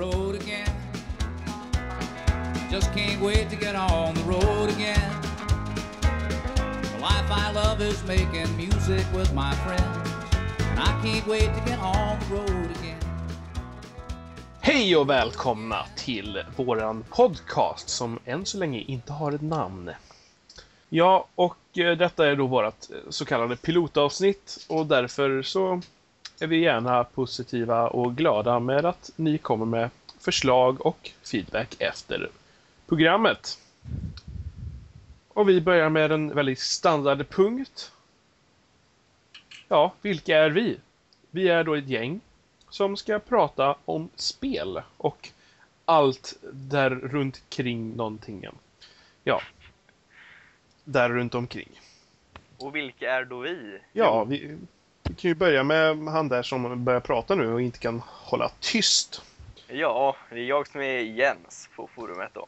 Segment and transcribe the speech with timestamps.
[0.00, 0.72] road again.
[2.70, 5.12] Just can't wait to get on the road again.
[6.92, 10.08] The life I love is making music with my friends.
[10.70, 12.96] And I can't wait to get on the road again.
[14.60, 19.90] Hej och välkomna till våran podcast som än så länge inte har ett namn.
[20.88, 25.80] Ja, och eh, detta är då vårt eh, så kallade pilotavsnitt och därför så
[26.42, 32.30] är vi gärna positiva och glada med att ni kommer med förslag och feedback efter
[32.86, 33.58] programmet.
[35.28, 37.92] Och vi börjar med en väldigt standardpunkt.
[39.68, 40.78] Ja, vilka är vi?
[41.30, 42.20] Vi är då ett gäng
[42.70, 45.28] som ska prata om spel och
[45.84, 48.46] allt där runt kring någonting.
[49.24, 49.42] Ja.
[50.84, 51.80] Där runt omkring.
[52.58, 53.78] Och vilka är då vi?
[53.92, 54.58] Ja, vi,
[55.02, 58.50] vi kan ju börja med han där som börjar prata nu och inte kan hålla
[58.60, 59.22] tyst.
[59.72, 62.46] Ja, det är jag som är Jens på forumet då.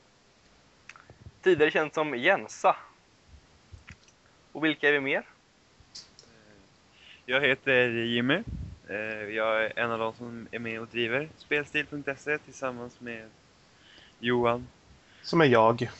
[1.42, 2.76] Tidigare känd som Jensa.
[4.52, 5.22] Och vilka är vi mer?
[7.26, 8.42] Jag heter Jimmy.
[8.88, 8.96] Eh,
[9.34, 13.28] Jag är en av de som är med och driver spelstil.se tillsammans med
[14.18, 14.66] Johan.
[15.22, 15.90] Som är jag.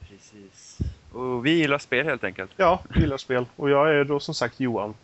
[0.00, 0.78] Precis.
[1.12, 2.50] Och vi gillar spel helt enkelt.
[2.56, 3.46] Ja, gillar spel.
[3.56, 4.94] Och jag är då som sagt Johan.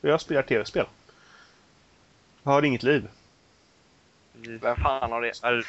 [0.00, 0.86] Och jag spelar tv-spel.
[2.42, 3.08] Jag har inget liv.
[4.60, 5.32] Vem fan har det?
[5.42, 5.64] Ar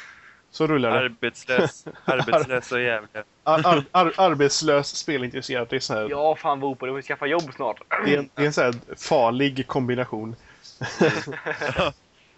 [0.50, 0.96] Så rullar det.
[0.98, 3.08] arbetslös, arbetslös och jävla.
[3.42, 5.66] Ar ar ar arbetslös, spelintresserad.
[5.70, 6.92] Det är, så här, Ja, fan på det.
[6.92, 7.80] Vi skaffa jobb snart.
[8.04, 10.36] det är en, det är en så här farlig kombination.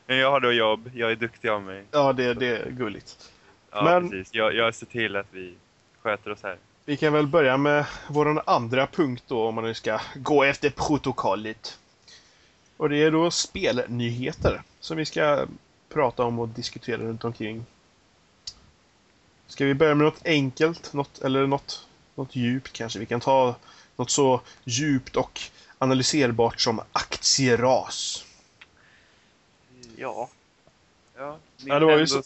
[0.07, 1.85] Men jag har då jobb, jag är duktig av mig.
[1.91, 3.31] Ja, det, det är gulligt.
[3.71, 4.35] Ja, Men- precis.
[4.35, 5.55] Jag, jag ser till att vi
[6.03, 6.57] sköter oss här.
[6.85, 10.71] Vi kan väl börja med vår andra punkt då, om man nu ska gå efter
[10.71, 11.79] protokollet.
[12.77, 15.47] Och det är då spelnyheter som vi ska
[15.93, 17.65] prata om och diskutera runt omkring.
[19.47, 22.99] Ska vi börja med något enkelt, något, eller något, något djupt kanske?
[22.99, 23.55] Vi kan ta
[23.97, 25.41] något så djupt och
[25.79, 28.25] analyserbart som aktieras.
[29.97, 30.29] Ja.
[31.17, 32.23] Ja, Ja, det var ju så-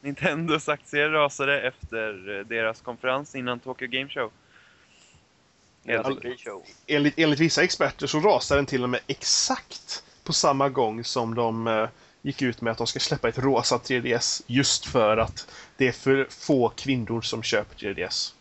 [0.00, 4.30] Nintendos, aktier rasade efter eh, deras konferens innan Tokyo Game show.
[6.86, 11.34] Enligt, enligt vissa experter så rasar den till och med exakt på samma gång som
[11.34, 11.88] de eh,
[12.22, 15.92] gick ut med att de ska släppa ett rosa 3DS just för att det är
[15.92, 18.32] för få kvinnor som köper 3DS.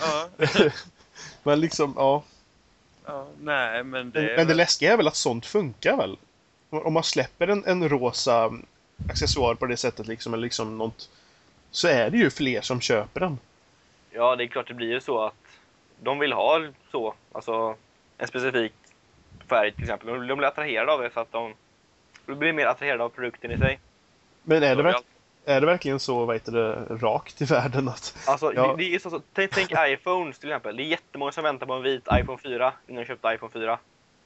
[0.00, 0.28] Ja,
[1.42, 2.22] Men liksom, ja.
[3.06, 6.16] ja nej men det Men är det väl- läskiga är väl att sånt funkar väl?
[6.70, 8.50] Om man släpper en, en rosa
[9.10, 11.10] accessoar på det sättet liksom, eller liksom något,
[11.70, 13.38] så är det ju fler som köper den.
[14.10, 15.34] Ja, det är klart det blir ju så att
[16.02, 17.76] de vill ha så, alltså
[18.18, 18.72] en specifik
[19.48, 20.08] färg till exempel.
[20.08, 21.54] De de blir attraherade av det så att de,
[22.26, 23.78] de blir mer attraherade av produkten i sig.
[24.42, 24.96] Men är det, verk,
[25.44, 26.74] är det verkligen så, vad heter det,
[27.06, 28.16] rakt i världen att...
[28.26, 28.66] Alltså, Ja.
[28.66, 30.76] det, det är så, så, tänk, tänk iPhones till exempel.
[30.76, 33.78] Det är jättemånga som väntar på en vit iPhone 4 innan de köpte iPhone 4.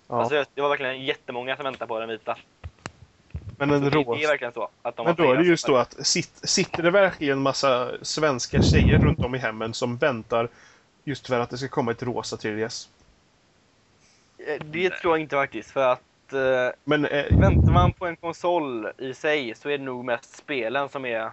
[0.09, 2.39] Ja, Alltså, det var verkligen jättemånga som väntade på den vita.
[3.59, 4.69] men en det, det är verkligen så.
[4.83, 8.63] Att de Men då är det just då att sit, sitter det verkligen massa svenska
[8.63, 10.49] tjejer runt om i hemmen som väntar
[11.05, 12.89] just för att det ska komma ett rosa 3DS?
[14.47, 15.71] Eh, Det tror jag inte faktiskt.
[15.71, 19.85] För att eh, Men eh, väntar man på en konsol i sig så är det
[19.85, 21.31] nog mest spelen som är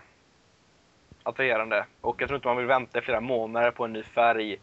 [1.23, 1.85] attraherande.
[2.01, 4.57] Och jag tror inte man vill vänta flera månader på en ny färg.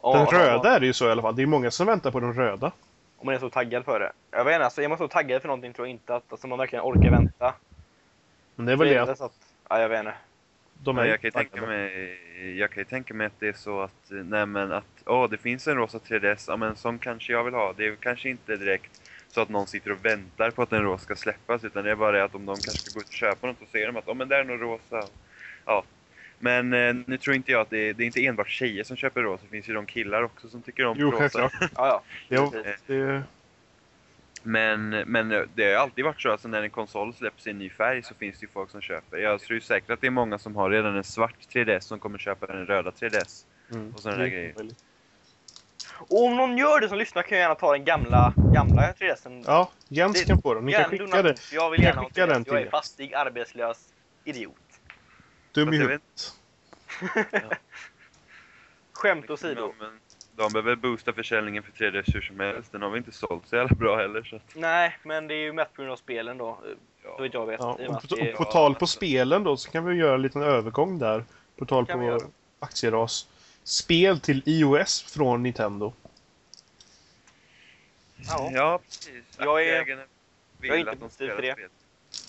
[0.00, 1.36] Och- den röda är det ju så i alla fall.
[1.36, 2.72] Det är många som väntar på den röda.
[3.18, 4.12] Om man är så taggad för det.
[4.30, 6.46] Jag vet inte, alltså, är man så taggad för någonting tror jag inte att alltså,
[6.46, 7.54] man verkligen orkar vänta.
[8.54, 9.32] Men det är väl det att,
[9.68, 10.14] ja, jag vet inte.
[10.84, 13.48] De är Ja, jag, kan ju tänka mig, jag kan ju tänka mig att det
[13.48, 16.76] är så att, eh, nej men att, åh det finns en rosa 3DS, ja men
[16.76, 17.72] som kanske jag vill ha.
[17.76, 18.92] Det är kanske inte direkt
[19.30, 21.96] så att någon sitter och väntar på att en rosa ska släppas, utan det är
[21.96, 23.96] bara det att om de kanske ska gå ut och köpa något och ser de
[23.96, 25.08] att, åh men där är nog rosa.
[25.64, 25.84] Ja.
[26.38, 28.96] Men eh, nu tror inte jag att det är, det är inte enbart tjejer som
[28.96, 31.18] köper rosa, det finns ju de killar också som tycker om Jo, rosa.
[31.18, 31.52] självklart.
[31.60, 32.02] Ja, ja.
[32.28, 32.82] Jo, Precis.
[32.86, 33.22] det,
[34.42, 37.70] Men, men det har alltid varit så att när en konsol släpps i en ny
[37.70, 39.18] färg så finns det ju folk som köper.
[39.18, 41.98] Jag tror ju säkert att det är många som har redan en svart 3DS som
[41.98, 43.44] kommer köpa den röda 3DS.
[43.70, 44.54] mm, Och sådana där är grejer.
[46.08, 49.44] Och om någon gör det som lyssnar kan jag gärna ta den gamla, gamla 3DSen.
[49.46, 50.64] Ja, Jens kan få den.
[50.64, 51.52] Ni kan skicka det.
[51.52, 52.32] Jag vill gärna ha skicka en 3DS.
[52.32, 53.88] den till Jag är fastig, arbetslös,
[54.24, 54.54] idiot.
[55.52, 56.34] Dum i huvudet.
[58.92, 59.60] Skämt åsido.
[59.60, 60.00] Ja, men
[60.40, 62.72] de behöver boosta försäljningen för 3DS hur som helst.
[62.72, 64.22] Den har vi inte sålt så jävla bra heller.
[64.22, 66.58] Så Nej, men det är ju mest på grund av spelen då.
[67.04, 67.14] ja.
[67.18, 67.60] Så jag vet.
[67.60, 70.42] Ja, och på, och på tal på spelen då så kan vi göra en liten
[70.42, 71.24] övergång där.
[71.56, 72.18] På tal på
[72.58, 73.28] aktieras.
[73.64, 75.92] Spel till iOS från Nintendo.
[78.28, 78.50] Ja.
[78.52, 79.24] Ja, precis.
[79.38, 80.06] Jag är-
[80.62, 81.52] Jag är inte att de positiv till det.
[81.52, 81.68] spel.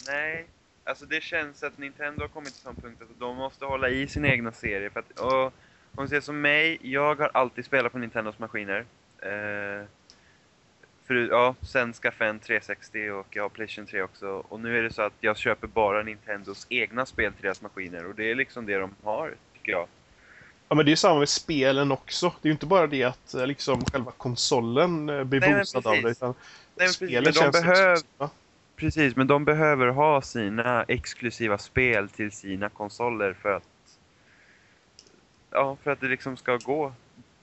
[0.07, 0.45] Nej,
[0.83, 3.89] alltså det känns att Nintendo har kommit till en sån punkt att de måste hålla
[3.89, 4.89] i sin egna serie.
[4.89, 5.53] För att, och,
[5.91, 8.85] om man ser som mig, jag har alltid spelat på Nintendos maskiner.
[9.21, 9.85] Eh,
[11.07, 14.27] för, ja, sen skaffade jag en 360 och jag har Playstation 3 också.
[14.49, 18.05] Och nu är det så att jag köper bara Nintendos egna spel till deras maskiner.
[18.05, 19.87] Och det är liksom det de har, tycker jag.
[20.69, 22.33] Ja, men det är ju samma med spelen också.
[22.41, 25.87] Det är ju inte bara det att eh, liksom själva konsolen eh, blir Nej, boostad
[25.87, 26.35] av det, utan Nej,
[26.75, 28.29] men precis, spelet men de känns behöver- exklusiva.
[28.75, 33.63] Precis, men de behöver ha sina exklusiva spel till sina konsoler för att...
[35.51, 36.93] Ja, för att det liksom ska gå,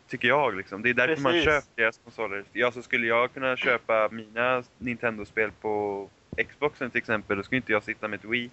[0.09, 0.57] tycker jag.
[0.57, 0.83] Liksom.
[0.83, 1.45] Det är därför man Precis.
[1.45, 2.45] köper deras konsoler.
[2.53, 6.09] Ja, så skulle jag kunna köpa mina Nintendo-spel på
[6.49, 8.51] Xboxen till exempel, då skulle inte jag sitta med ett Wii.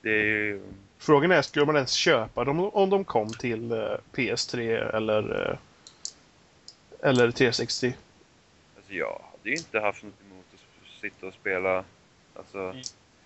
[0.00, 0.62] Det är ju...
[0.98, 4.60] Frågan är, skulle man ens köpa dem om de kom till eh, PS3
[4.96, 5.58] eller, eh,
[7.08, 7.94] eller 360?
[8.76, 11.84] Alltså, jag hade ju inte haft något emot att sitta och spela...
[12.34, 12.74] Alltså,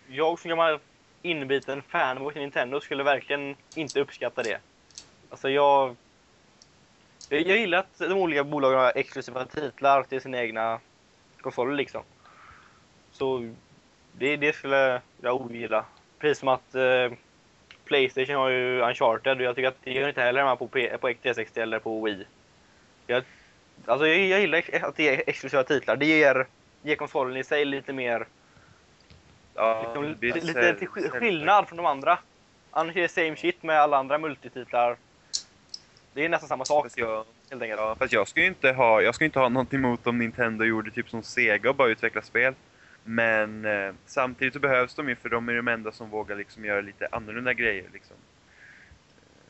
[0.09, 0.79] Jag som gammal
[1.23, 4.61] inbiten fanboy till Nintendo skulle verkligen inte uppskatta det.
[5.31, 5.97] Alltså jag...
[7.29, 10.81] Jag, jag gillar att de olika bolagen har exklusiva titlar till sina egna
[11.41, 12.03] konsoler liksom.
[13.13, 13.55] Så
[14.13, 15.85] det, det skulle jag ogilla.
[16.19, 17.13] Precis som att eh,
[17.85, 20.99] Playstation har ju Uncharted och jag tycker att det gör inte heller hemma på, P-
[20.99, 22.27] på 360 eller på Wii.
[23.07, 23.23] Jag,
[23.87, 25.97] alltså jag, jag gillar att det är exklusiva titlar.
[25.97, 26.47] Det ger,
[26.83, 28.27] ger konsolen i sig lite mer
[29.55, 32.19] ja, Liksom, lite sälj- till skillnad från de andra.
[32.71, 34.97] Annars är det same shit med alla andra multititlar.
[36.19, 37.81] Det är nästan samma sak jag, helt enkelt.
[37.81, 40.91] Ja, fast jag ju inte ha, jag ska inte ha något emot om Nintendo gjorde
[40.91, 42.55] typ som Sega och bara utveckla spel.
[43.05, 46.65] Men eh, samtidigt så behövs de ju för de är de enda som vågar liksom
[46.65, 48.17] göra lite annorlunda grejer liksom.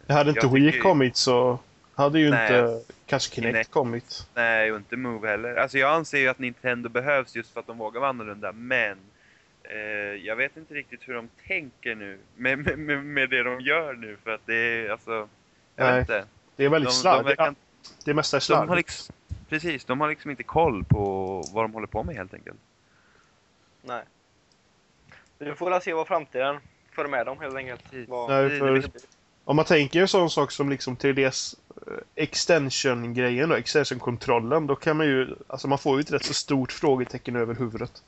[0.07, 1.59] Det hade inte Wii tycker- kommit så
[1.95, 3.71] hade ju Nej, inte kanske Kinect, Kinect.
[3.71, 4.29] kommit.
[4.35, 5.57] Nej, och inte Move heller.
[5.57, 8.99] Alltså jag anser ju att Nintendo behövs just för att de vågar vara annorlunda, men
[9.63, 9.77] eh,
[10.27, 13.95] jag vet inte riktigt hur de tänker nu med, med, med, med det de gör
[13.95, 15.29] nu för att det är alltså,
[15.77, 16.25] jag Nej, vet inte.
[16.59, 17.29] Det är väldigt De, de, slarvigt.
[17.41, 17.55] verkar,
[18.05, 18.77] Det mesta är de har slarvigt.
[18.89, 19.15] liksom,
[19.49, 21.01] precis, de har liksom inte koll på
[21.53, 22.57] vad de håller på med helt enkelt.
[23.83, 24.03] Nej.
[25.39, 26.61] Vi får väl se vad framtiden
[26.93, 27.83] för med dem helt enkelt.
[28.09, 28.91] Vad, Nej, för-
[29.45, 31.57] Om man tänker en sån sak som liksom 3DS
[31.87, 36.35] eh, extension-grejen då, extension-kontrollen, då kan man ju, alltså man får ju ett rätt så
[36.35, 38.03] stort frågetecken över huvudet.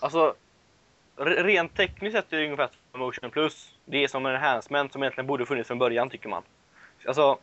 [0.00, 0.34] Alltså,
[1.16, 3.74] re- rent tekniskt sett är det ungefär som Motion Plus.
[3.84, 6.42] Det är som en enhancement som egentligen borde funnits från början tycker man.
[7.06, 7.38] Alltså,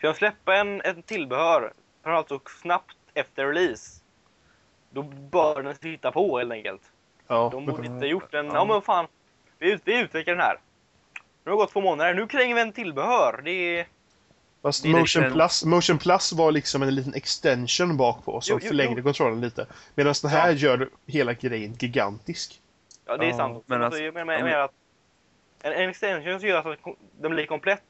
[0.00, 4.00] ska de släppa en, en tillbehör, framförallt så snabbt efter release,
[4.90, 6.82] då bör den sitta på helt enkelt.
[7.26, 7.48] Ja.
[7.52, 8.52] De borde inte gjort en, Ja.
[8.54, 9.06] ja men fan,
[9.58, 10.56] vi, ut, vi utvecklar den här.
[11.44, 13.40] Nu har det gått två månader, nu kränger vi en tillbehör.
[13.44, 13.86] Det är...
[14.62, 18.68] Fast Motion Plus, Motion Plus var liksom en liten extension bak på som Jo, jo,
[18.68, 19.04] förlängde jo.
[19.04, 19.66] kontrollen lite.
[19.94, 22.60] Medan den här gör hela grejen gigantisk.
[23.06, 23.64] Ja, det är Ja, sant.
[23.66, 24.72] men Men alltså- jag menar, jag ja, men- menar att
[25.62, 26.78] en, en extension som gör att
[27.20, 27.82] den blir komplett,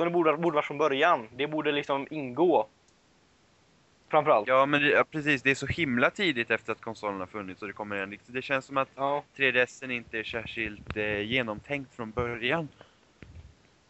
[0.00, 2.66] som det borde, borde varit från början, det borde liksom ingå.
[4.10, 4.48] Framförallt.
[4.48, 5.42] Ja, men det, ja, precis.
[5.42, 8.18] Det är så himla tidigt efter att konsolen har funnits och det kommer en.
[8.26, 9.24] Det känns som att Ja.
[9.36, 12.68] 3DSen inte är särskilt eh, genomtänkt från början.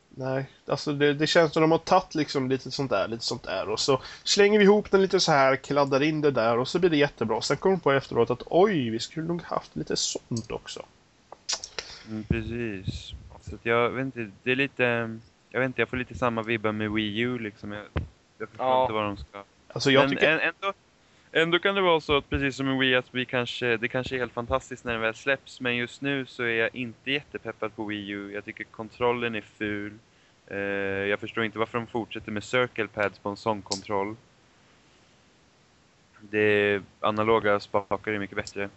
[0.09, 3.43] Nej, alltså det, det känns som de har tagit liksom lite sånt där, lite sånt
[3.43, 6.69] där och så slänger vi ihop den lite så här, kladdar in det där och
[6.69, 7.41] så blir det jättebra.
[7.41, 10.87] Sen kommer de på efteråt att oj, vi skulle nog haft lite sånt också.
[12.09, 13.13] Mm, precis.
[13.41, 15.19] Så att jag vet inte, det är lite...
[15.51, 17.73] Jag vet inte, jag får lite samma vibbar med Wii U liksom.
[17.73, 17.85] Jag,
[18.39, 18.83] jag förstår Ja.
[18.83, 19.45] inte vad de ska...
[19.69, 20.31] Alltså jag men tycker...
[20.33, 20.73] än- ändå,
[21.33, 24.15] ändå kan det vara så att precis som med Wii att vi kanske, det kanske
[24.17, 25.61] är helt fantastiskt när den väl släpps.
[25.61, 28.31] Men just nu så är jag inte jättepeppad på Wii U.
[28.35, 29.93] Jag tycker kontrollen är ful.
[30.47, 34.17] Eh, jag förstår inte varför de fortsätter med Circle Pads på en sån kontroll.
[36.21, 38.69] Det analoga spakar är mycket bättre.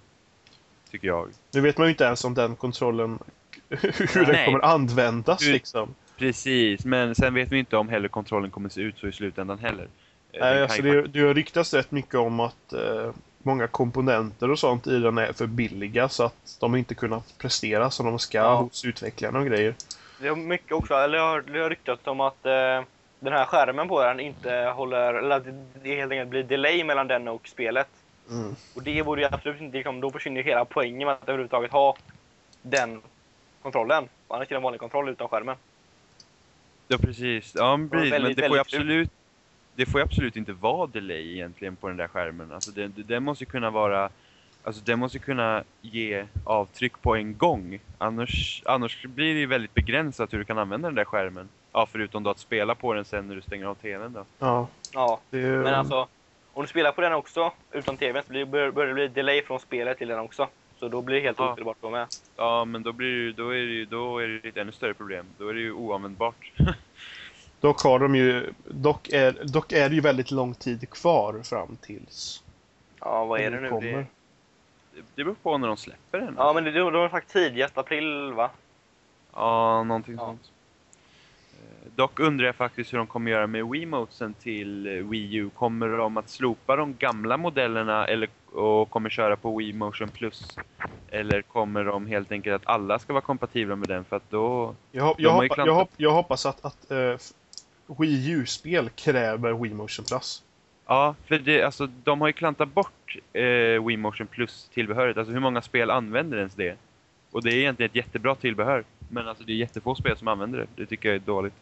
[0.91, 1.29] Tycker jag.
[1.51, 3.19] Nu vet man ju inte ens om den kontrollen,
[3.69, 4.45] hur den Nej.
[4.45, 5.95] kommer användas Hur- liksom.
[6.17, 9.59] Precis, men sen vet vi inte om heller kontrollen kommer se ut så i slutändan
[9.59, 9.87] heller.
[10.31, 13.11] Eh, Nej, alltså det, det har ryktats rätt mycket om att eh,
[13.43, 17.89] många komponenter och sånt i den är för billiga så att de inte kunnat prestera
[17.89, 18.55] som de ska Ja.
[18.55, 19.73] hos utvecklarna och grejer.
[20.19, 22.81] Det har mycket också, eller jag har, det har ryktats om att eh,
[23.19, 26.83] den här skärmen på den inte håller, eller att det- det helt enkelt blir delay
[26.83, 27.87] mellan den och spelet.
[28.29, 28.55] Mm.
[28.75, 31.71] Och det borde ju absolut inte, liksom, då försvinner ju hela poängen med att överhuvudtaget
[31.71, 31.95] ha
[32.61, 33.01] den
[33.61, 34.07] kontrollen.
[34.27, 35.55] Annars är det en vanlig kontroll utan skärmen.
[36.93, 37.55] Ja, precis.
[37.55, 38.11] Ja, men, precis.
[38.11, 39.09] men väldigt, det får, absolut,
[39.75, 42.51] det får ju absolut inte vara delay egentligen på den där skärmen.
[42.51, 44.09] Alltså det, det, den måste ju kunna vara...
[44.65, 47.79] Alltså den måste kunna ge avtryck på en gång.
[47.97, 51.49] Annars, annars blir det ju väldigt begränsat hur du kan använda den där skärmen.
[51.73, 54.25] Ja, förutom då att spela på den sen när du stänger av TVn då.
[54.39, 55.21] Ja, Ja,
[55.63, 56.07] men alltså
[56.55, 59.41] Om du spelar på den också, utan TVn, så blir- bör- börjar det bli delay
[59.41, 60.49] från spelet till den också.
[60.83, 61.51] Så då blir det helt Ja.
[61.51, 62.07] ospelbart då med.
[62.35, 65.25] Ja, men då, blir då, är det, då är det ett ännu större problem.
[65.37, 66.51] Då är det ju oanvändbart.
[67.61, 68.53] Dock har de ju...
[68.65, 72.43] Dock är, dock är det ju väldigt lång tid kvar fram tills...
[72.99, 73.69] Ja, vad är det det nu?
[73.69, 73.91] kommer.
[73.91, 75.01] Det...
[75.15, 76.35] det beror på när de släpper den.
[76.37, 78.49] Ja, men det, de har sagt tidigast april, va?
[79.33, 80.19] Ja, någonting Ja.
[80.19, 80.51] sånt.
[81.95, 85.49] Dock undrar jag faktiskt hur de kommer göra med Wiimotesen till eh, Wii U.
[85.55, 90.57] Kommer de att slopa de gamla modellerna eller, och kommer köra på Wii Motion Plus?
[91.09, 94.03] Eller kommer de helt enkelt att alla ska vara kompatibla med den?
[94.03, 94.75] För att då...
[94.91, 97.17] Jag, hop- jag, hoppa, jag, hopp, jag hoppas att, att uh,
[97.99, 100.43] Wii U-spel kräver Wii Motion Plus.
[100.85, 105.17] Ja, för det, alltså, de har ju klantat bort eh, Wii Motion Plus-tillbehöret.
[105.17, 106.77] Alltså hur många spel använder ens det?
[107.31, 108.83] Och det är egentligen ett jättebra tillbehör.
[109.09, 110.67] Men alltså det är jättefå spel som använder det.
[110.75, 111.53] Det tycker jag är dåligt.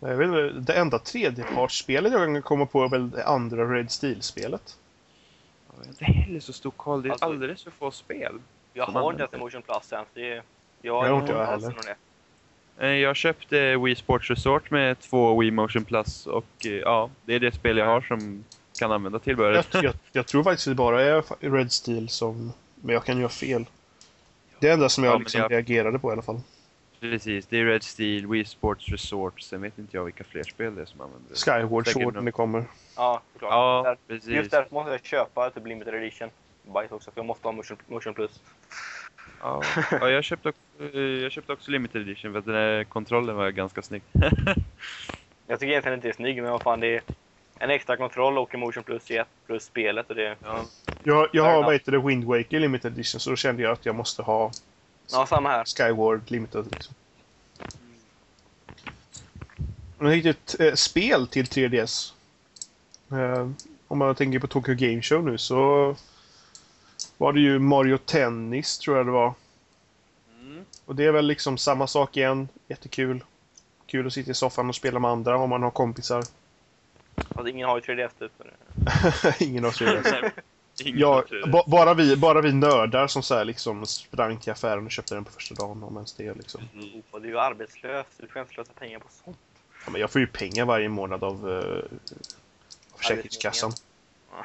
[0.00, 4.76] Jag vet, det enda tredjepartsspelet jag kan komma på är väl det andra Red Steel-spelet.
[5.70, 7.02] Jag har inte heller så stor koll.
[7.02, 8.38] Det är Alltså- alldeles för få spel.
[8.72, 9.38] Jag Som har inte.
[9.38, 10.08] Motion Plus ens.
[10.14, 10.42] Det är...
[10.82, 11.74] Jag Jag har inte jag heller.
[12.78, 17.34] Eh, Jag köpte Wii Sports Resort med två Wii Motion Plus och eh, ja, det
[17.34, 18.44] är det spel jag har som
[18.78, 19.68] kan använda Jag, tillbehöret.
[19.72, 22.52] jag, jag tror faktiskt det bara är Red Steel som...
[22.74, 23.64] Men jag kan ha fel.
[24.60, 26.40] Det enda som jag Ja, liksom jag- reagerade på i alla fall.
[27.00, 29.40] Precis, det är Red Steel, Wii Sports Resort.
[29.40, 31.36] Sen vet inte jag vilka fler spel det är som använder det.
[31.36, 32.64] Skyward Sword när det kommer.
[32.96, 33.50] Ja, såklart.
[33.52, 34.30] Ja, Där- precis.
[34.30, 36.30] Just därför måste jag köpa typ Limited Edition.
[36.62, 38.40] Bajs också, för jag måste ha Motion, motion Plus.
[39.42, 40.60] Ja, ja jag, köpte också,
[40.94, 44.02] eh, jag köpte också Limited Edition för att den här kontrollen var ganska snygg.
[45.46, 47.02] Jag tycker egentligen inte det är snygg, men vad fan det är
[47.58, 50.36] en extra kontroll och en Motion Plus i ett plus spelet och det...
[50.44, 50.64] Ja,
[51.04, 53.86] Jag, jag har vad heter det, Wind Waker Limited Edition så då kände jag att
[53.86, 54.50] jag måste ha
[55.12, 55.64] Ja, samma här.
[55.64, 56.66] Skyward Limited.
[56.72, 56.94] Liksom.
[59.98, 62.12] Men riktigt eh, spel till 3DS.
[63.12, 63.50] Eh,
[63.88, 65.96] om man tänker på Tokyo Game Show nu så
[67.16, 69.34] var det ju Mario Tennis tror jag det var.
[70.40, 70.64] Mm.
[70.84, 72.48] Och det är väl liksom samma sak igen.
[72.68, 73.24] Jättekul.
[73.86, 76.24] Kul att sitta i soffan och spela med andra om man har kompisar.
[77.16, 78.32] Fast ingen har ju 3DS typ.
[79.40, 80.30] Ingen har 3DS.
[80.84, 84.90] Ja, ba- bara, vi, bara vi nördar som så här liksom sprang till affären och
[84.92, 86.60] köpte den på första dagen om ens det liksom.
[86.74, 87.02] Mm.
[87.10, 89.38] Och du är ju arbetslös, du får inte slösa pengar på sånt.
[89.84, 91.82] Ja, men jag får ju pengar varje månad av uh,
[92.96, 93.72] Försäkringskassan.
[94.30, 94.44] Ja,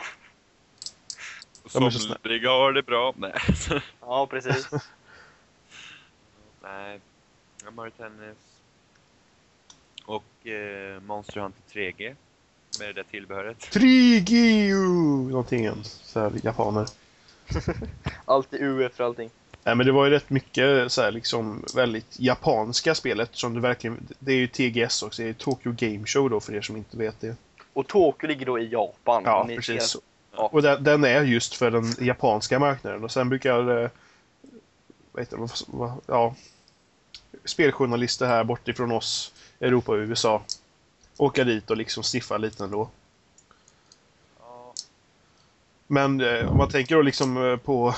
[1.69, 3.13] snä- Somliga har det bra.
[3.17, 3.33] Nej.
[4.01, 4.69] Ja, precis.
[6.61, 6.99] Nej.
[7.63, 8.37] Ja, Mario Tennis.
[10.05, 12.15] Och eh, Monster Hunter 3G.
[12.79, 13.57] Med det där tillbehöret.
[13.71, 14.73] 3G!
[15.29, 15.69] Någonting.
[15.83, 16.85] Så här, japaner.
[18.25, 19.29] Alltid U efter allting.
[19.63, 23.59] Nej men det var ju rätt mycket så här liksom väldigt japanska spelet som du
[23.59, 24.07] verkligen...
[24.19, 26.97] Det är ju TGS också, det är Tokyo Game Show då för er som inte
[26.97, 27.35] vet det.
[27.73, 29.21] Och Tokyo ligger då i Japan.
[29.25, 29.83] Ja, Ni precis.
[29.89, 30.01] ser-
[30.35, 33.83] Och den, den är just för den japanska marknaden och sen brukar...
[33.83, 33.89] eh,
[35.11, 35.47] Vad heter det?
[35.67, 36.35] Vad, ja,
[37.45, 40.43] speljournalister här bortifrån oss, Europa och USA,
[41.17, 42.89] åka dit och liksom sniffa lite ändå.
[44.39, 44.73] Ja.
[45.87, 47.95] Men eh, om man tänker då liksom eh, på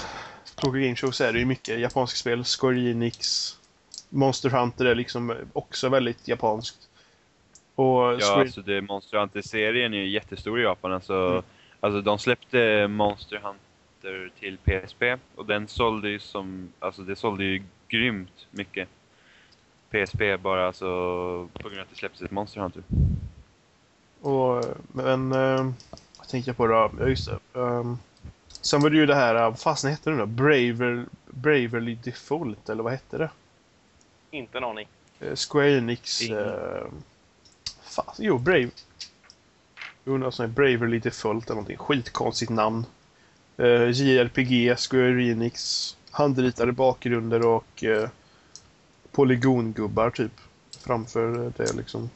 [0.55, 2.43] Tokyo Game Show så är det ju mycket japanska spel.
[2.43, 3.53] Square Enix,
[4.09, 6.77] Monster Hunter är liksom eh, också väldigt japanskt.
[7.75, 8.41] Och Ja, Square...
[8.41, 10.93] alltså det Monster Hunter-serien är ju jättestor i Japan.
[10.93, 11.43] Alltså, Mm.
[11.79, 15.01] alltså de släppte Monster Hunter till PSP
[15.35, 18.89] och den sålde ju som, alltså det sålde ju grymt mycket.
[19.91, 20.85] PSP bara alltså
[21.53, 22.83] på grund av att det släpptes ett Monster Hunter.
[24.21, 25.31] Och, men...
[25.31, 25.71] Eh,
[26.17, 26.91] vad tänkte jag på då?
[26.99, 27.59] Ja, just det.
[27.59, 27.99] Um,
[28.61, 30.25] sen var det ju det här, vad fasen hette det då?
[30.25, 33.29] Braver, Braverly Default, eller vad hette det?
[34.31, 34.87] Inte en aning.
[35.19, 36.21] Eh, Square Enix...
[36.21, 36.39] Ingen.
[36.39, 36.87] Eh,
[37.83, 38.69] fan, jo, Brave...
[40.05, 41.77] Jo, något sånt Braverly Default eller någonting.
[41.77, 42.85] Skitkonstigt namn.
[43.57, 48.09] Eh, JRPG, Square Enix, handritade bakgrunder och eh,
[49.17, 50.31] polygongubbar typ.
[50.79, 52.09] Framför det liksom.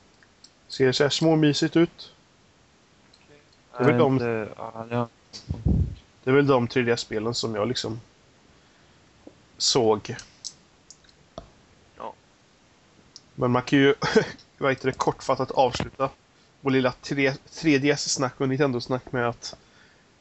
[0.67, 2.13] Ser så här småmysigt ut.
[3.77, 4.17] Det är väl de-.
[6.23, 7.99] Det är väl de 3D-spelen som jag liksom
[9.57, 10.15] såg.
[11.97, 12.13] Ja.
[13.35, 13.95] Men man kan ju,
[14.57, 16.09] vad heter det, kortfattat avsluta
[16.61, 19.55] vår lilla 3- 3DS-snack och Nintendo-snack med att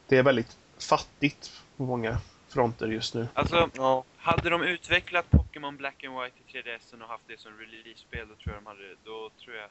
[0.07, 2.17] det är väldigt fattigt på många
[2.53, 3.27] fronter just nu.
[3.33, 4.03] Alltså, Ja.
[4.17, 8.35] hade de utvecklat Pokémon Black and White i 3DS och haft det som release-spel, då
[8.43, 9.69] tror jag de hade, då tror jag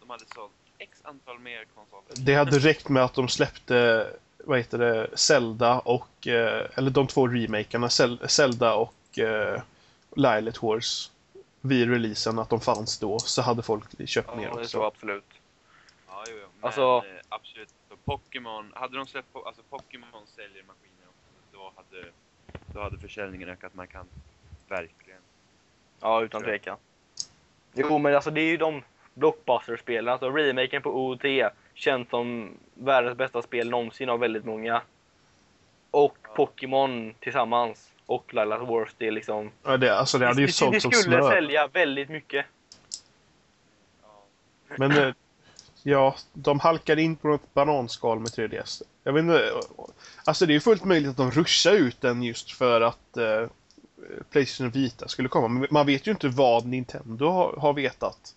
[0.00, 2.04] de hade sålt x antal mer konsoler.
[2.26, 4.06] Det hade räckt med att de släppte,
[4.44, 9.62] vad heter det, Zelda och, eh, eller de två remakerna, Zel- Zelda och eh,
[10.16, 11.10] Lilith Horse
[11.60, 14.70] vid releasen, att de fanns då, så hade folk köpt mer Ja, det också.
[14.70, 15.24] tror jag absolut.
[16.08, 16.46] Ja, jo, jo.
[16.60, 17.68] Men Alltså- eh, absolut,
[18.04, 20.97] Pokémon, hade de släppt, po- alltså Pokémon säljer maskiner också,
[21.58, 22.06] då hade,
[22.74, 24.10] då hade försäljningen ökat markant.
[24.68, 25.20] Verkligen.
[26.00, 26.76] Ja, utan tvekan.
[27.74, 28.82] Jo, men alltså det är ju de
[29.14, 30.12] blockbuster-spelen.
[30.12, 31.22] Alltså remaken på OT
[31.74, 34.82] känns som världens bästa spel någonsin av väldigt många.
[35.90, 36.34] Och Ja.
[36.34, 37.92] Pokémon tillsammans.
[38.06, 39.50] Och Lailas Wars, det är liksom...
[39.62, 41.30] Ja, det, alltså det hade ju det, sålt det som skulle snö.
[41.30, 42.46] sälja väldigt mycket.
[44.02, 44.24] Ja.
[44.76, 45.14] Men eh,
[45.88, 48.82] ja, de halkade in på något bananskal med 3DS.
[49.04, 49.52] Jag vet inte.
[50.24, 53.46] Alltså det är ju fullt möjligt att de ruschar ut den just för att eh,
[54.30, 55.48] Playstation Vita skulle komma.
[55.48, 58.34] Men man vet ju inte vad Nintendo har, har vetat.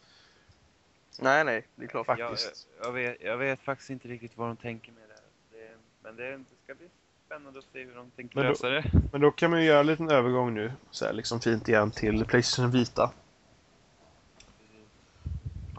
[1.19, 2.07] Nej, nej, det är klart.
[2.07, 2.67] Jag, Faktiskt.
[2.83, 5.57] jag, vet, jag vet faktiskt inte riktigt vad de tänker med det.
[5.57, 5.69] Det,
[6.03, 6.87] men det, det ska bli
[7.25, 8.83] spännande att se hur de tänker Men då- lösa det.
[9.11, 10.73] Men då kan man ju göra en liten övergång nu.
[10.91, 13.11] Så här, liksom fint igen till Playstation Vita.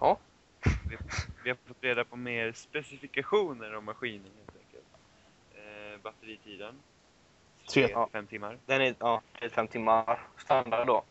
[0.00, 0.18] Ja.
[0.88, 0.96] Vi,
[1.44, 4.86] vi har fått reda på mer specifikationer om maskinen helt enkelt.
[5.54, 6.74] Eh, batteritiden.
[7.72, 7.86] Tre.
[7.86, 8.58] 3-5 timmar.
[8.66, 11.04] Den är ja, 35 timmar standard då.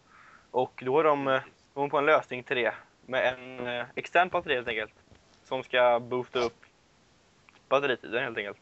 [0.51, 1.41] Och då har de eh,
[1.73, 2.73] de på en lösning till det.
[3.05, 4.93] Med en eh, extern batteri helt enkelt.
[5.43, 6.65] Som ska boosta upp
[7.69, 8.59] batteritiden helt enkelt.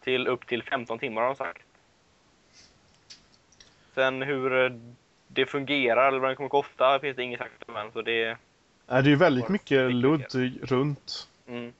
[0.00, 1.66] Till upp till 15 timmar har de sagt.
[3.94, 4.70] Sen hur eh,
[5.26, 7.92] det fungerar eller vad den kommer kosta finns det inget sagt om än.
[7.92, 8.38] Så det
[8.94, 10.24] det är ju väldigt Bara mycket ludd
[10.62, 11.72] runt Mm.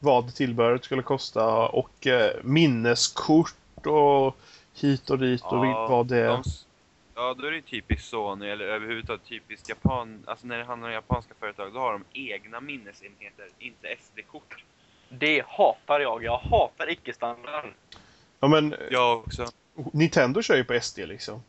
[0.00, 4.36] vad tillbehöret skulle kosta och eh, minneskort och
[4.74, 6.42] hit och dit och Ja, vad det är.
[7.14, 10.22] Ja, då är det ju typiskt Sony, eller överhuvudtaget typiskt Japan.
[10.26, 14.64] Alltså när det handlar om japanska företag, då har de egna minnesenheter, inte SD-kort.
[15.08, 16.24] Det hatar jag.
[16.24, 17.64] Jag hatar icke-standard.
[18.40, 19.46] Ja men Jag också.
[19.92, 21.42] Nintendo kör ju på SD liksom.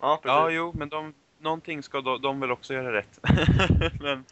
[0.00, 0.36] Ja, precis.
[0.36, 3.20] Ja, jo, men de, någonting ska de, de väl också göra rätt.
[4.00, 4.24] men,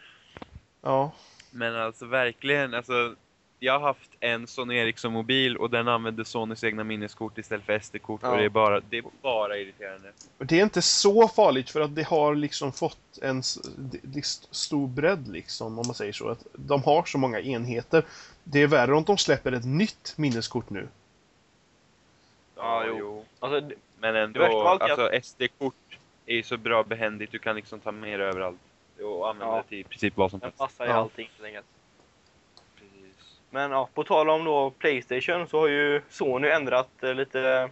[0.84, 1.12] Ja.
[1.50, 3.14] men alltså verkligen, alltså.
[3.58, 8.20] Jag har haft en Sony Ericsson-mobil och den använde Sonys egna minneskort istället för SD-kort
[8.22, 8.30] Ja.
[8.30, 10.12] och det är, bara, det är bara irriterande.
[10.38, 13.42] Och Det är inte så farligt för att det har liksom fått en
[14.50, 16.28] stor bredd liksom, om man säger så.
[16.28, 18.04] Att de har så många enheter.
[18.44, 20.88] Det är värre om de släpper ett nytt minneskort nu.
[22.56, 23.24] Ja, jo.
[23.40, 27.32] Alltså, Men ändå, alltså SD-kort är ju så bra behändigt.
[27.32, 28.60] Du kan liksom ta med det överallt.
[29.02, 29.62] Och använda Ja.
[29.62, 30.58] det till i princip vad som den helst.
[30.58, 30.94] passar i Ja.
[30.94, 31.66] allting helt enkelt.
[32.78, 33.40] Precis.
[33.50, 37.70] Men ja, på tal om då Playstation så har ju Sony ändrat eh, lite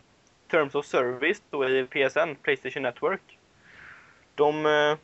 [0.51, 3.39] Terms of Service då i PSN, Playstation Network.
[4.35, 4.97] De, eh,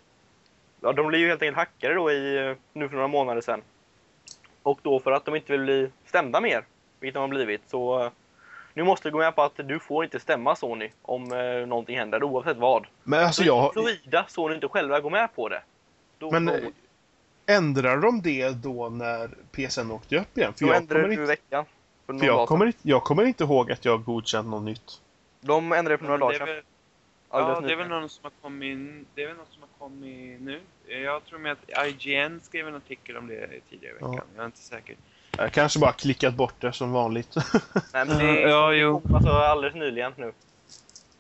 [0.80, 3.62] ja, de blir ju helt enkelt hackade då i, eh, nu för några månader sedan.
[4.62, 6.64] Och då för att de inte vill bli stämda mer,
[7.00, 8.10] vilket de har blivit, så eh,
[8.74, 11.98] nu måste du gå med på att du får inte stämma Sony om eh, någonting
[11.98, 12.86] händer, oavsett vad.
[13.04, 13.74] Men alltså jag...
[13.74, 15.62] Såvida Sony inte själva går med på det.
[16.18, 16.60] Då, Men då, eh,
[17.46, 20.52] ändrar de det då när PSN åkte upp igen?
[20.54, 21.64] För då jag ändrar det i inte, veckan.
[22.06, 25.00] För för jag, kommer inte, jag kommer inte ihåg att jag godkänt något nytt.
[25.40, 26.54] De ändrade det för några dagar det är sedan.
[26.54, 26.62] väl-
[27.30, 29.88] Alldeles Ja, det är väl någon som har kommit, det är väl något som har
[29.88, 30.60] kommit nu.
[30.86, 34.14] Jag tror med att IGN skrev en artikel om det tidigare i veckan.
[34.14, 34.22] Ja.
[34.36, 34.96] Jag är inte säker.
[35.38, 37.34] Jag kanske bara klickat bort det som vanligt.
[37.92, 39.02] Nej, men det är Ja, jo.
[39.14, 40.32] alltså, alldeles nyligen nu.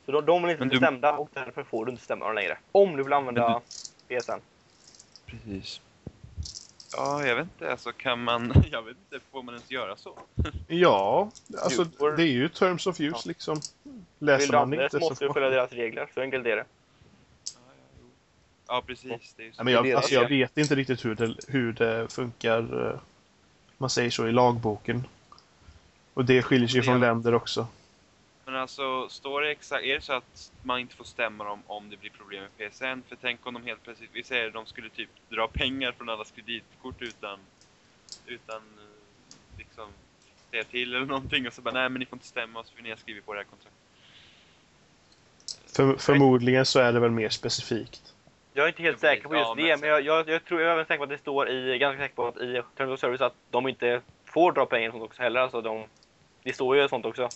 [0.06, 2.34] Så de, de vill inte Men du- stämda och därför får du inte stämma dem
[2.34, 2.58] längre.
[2.72, 3.60] Om du vill använda
[4.08, 4.32] PSN.
[5.30, 5.80] Precis.
[6.92, 7.70] Ja, jag vet inte.
[7.70, 8.64] Alltså kan man...
[8.72, 9.24] Jag vet inte.
[9.32, 10.18] Får man ens göra så?
[10.68, 11.30] ja,
[11.62, 11.84] alltså
[12.16, 13.22] det är ju terms of use Ja.
[13.24, 13.60] liksom.
[13.82, 16.08] Vill Läser du man inte så måste du följa deras regler.
[16.14, 16.64] Så enkelt är det.
[18.68, 19.34] Ja, precis.
[19.36, 19.52] Det är.
[19.56, 23.00] Ja, men jag, alltså, jag vet inte riktigt hur det, hur det funkar, eh,
[23.78, 25.04] man säger så, i lagboken.
[26.14, 27.66] Och det skiljer sig Det- från länder också.
[28.48, 29.84] Men alltså, står det exakt...
[29.84, 33.08] Är det så att man inte får stämma dem om det blir problem med PSN?
[33.08, 34.10] För tänk om de helt plötsligt...
[34.12, 37.38] Vi säger att de skulle typ dra pengar från allas kreditkort utan...
[38.26, 39.88] Utan eh, liksom
[40.50, 42.82] säga till eller någonting och så bara nej men ni får inte stämma oss för
[42.82, 43.80] ni har skrivit på det här kontraktet.
[45.76, 48.14] För, förmodligen så är det väl mer specifikt.
[48.52, 50.74] Jag är inte helt säker på just det, men jag, jag, jag tror jag är
[50.74, 53.20] även säker på att det står i, ganska säker på att i Terms of Service
[53.20, 55.40] att de inte får dra pengar och sånt också heller.
[55.40, 55.84] Alltså de,
[56.42, 57.28] det står ju sånt också.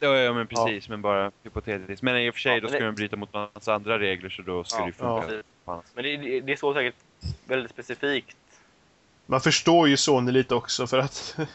[0.00, 2.02] Ja, ja men precis, men bara hypotetiskt.
[2.02, 4.30] Men i och för sig, Ja, då skulle det- de bryta mot massa andra regler
[4.30, 4.92] så då skulle Ja, det
[5.26, 5.42] funka.
[5.64, 5.82] ja.
[5.94, 6.94] Men det, det, det står säkert
[7.44, 8.36] väldigt specifikt.
[9.26, 11.36] Man förstår ju Sony lite också för att...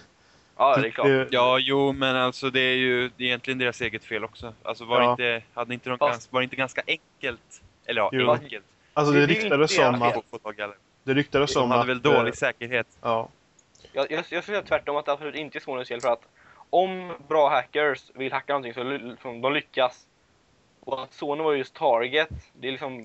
[0.57, 1.07] Ja, det är klart.
[1.07, 4.53] det- Ja, jo, men alltså det är ju det är egentligen deras eget fel också.
[4.63, 5.15] Alltså var Ja.
[5.17, 7.61] det inte, hade inte de Fast- var det inte ganska enkelt?
[7.85, 8.31] Eller ja, Jo.
[8.31, 8.65] enkelt.
[8.93, 10.15] Alltså Det- det är ryktades om att...
[11.03, 11.87] Det ryktades De om hade att...
[11.89, 12.87] väl eh, dålig säkerhet.
[13.01, 13.29] Ja.
[13.93, 16.21] Jag, jag, jag skulle säga tvärtom att det absolut inte är Sonys fel för att
[16.73, 20.05] om bra hackers vill hacka någonting så liksom, de lyckas.
[20.79, 23.03] Och att Sony var just target, det är liksom,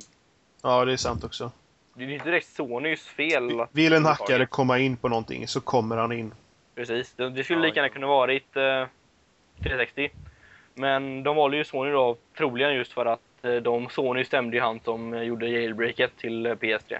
[0.62, 1.52] ja, det är sant också.
[1.94, 3.66] det är inte direkt Sonys fel.
[3.72, 4.18] Vill en Target.
[4.18, 6.34] hackare komma in på någonting så kommer han in.
[6.74, 7.12] Precis.
[7.12, 7.92] Det, det skulle Ja, lika gärna ja.
[7.92, 8.86] kunna varit eh,
[9.62, 10.10] 360.
[10.74, 14.62] Men de valde ju Sony då, troligen just för att eh, de, Sony stämde ju
[14.62, 16.98] han som gjorde jailbreaket till eh, PS3.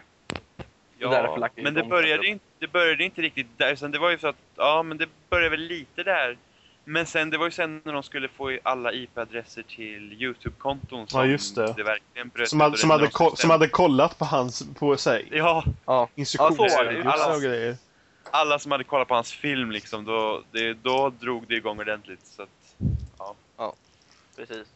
[0.98, 3.74] därför Ja, men det de började, inte, det började inte riktigt där.
[3.74, 6.36] Sen det var ju så att, ja men det började väl lite där.
[6.90, 11.06] Men sen, det var ju sen när de skulle få i alla IP-adresser till YouTube-konton
[11.08, 11.82] som Ja, just det.
[11.82, 15.64] verkligen bröt Som hade, som, hade ko- som hade kollat på hans, på sig, Ja,
[15.86, 16.08] Ja.
[16.14, 17.76] instruktionsvideos Alla- och grejer.
[18.30, 22.26] alla som hade kollat på hans film liksom, då, det, då drog det igång ordentligt.
[22.26, 22.48] Så att,
[24.36, 24.66] Precis.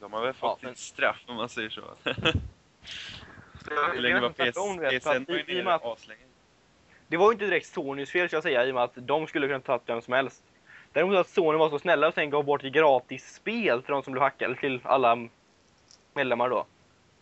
[0.00, 1.82] de har väl fått Ja, men- sitt straff om man säger så.
[3.94, 4.56] Hur länge var PSN att
[5.28, 6.20] var ju i- i nere aslänge.
[7.10, 9.26] Det var ju inte direkt Sonys fel ska jag säga i och med att de
[9.26, 10.42] skulle kunna ta vem som helst.
[10.92, 14.12] Däremot att Sony var så snälla och sen gav bort gratis spel till de som
[14.12, 15.28] blev hackade, till alla
[16.14, 16.66] medlemmar då.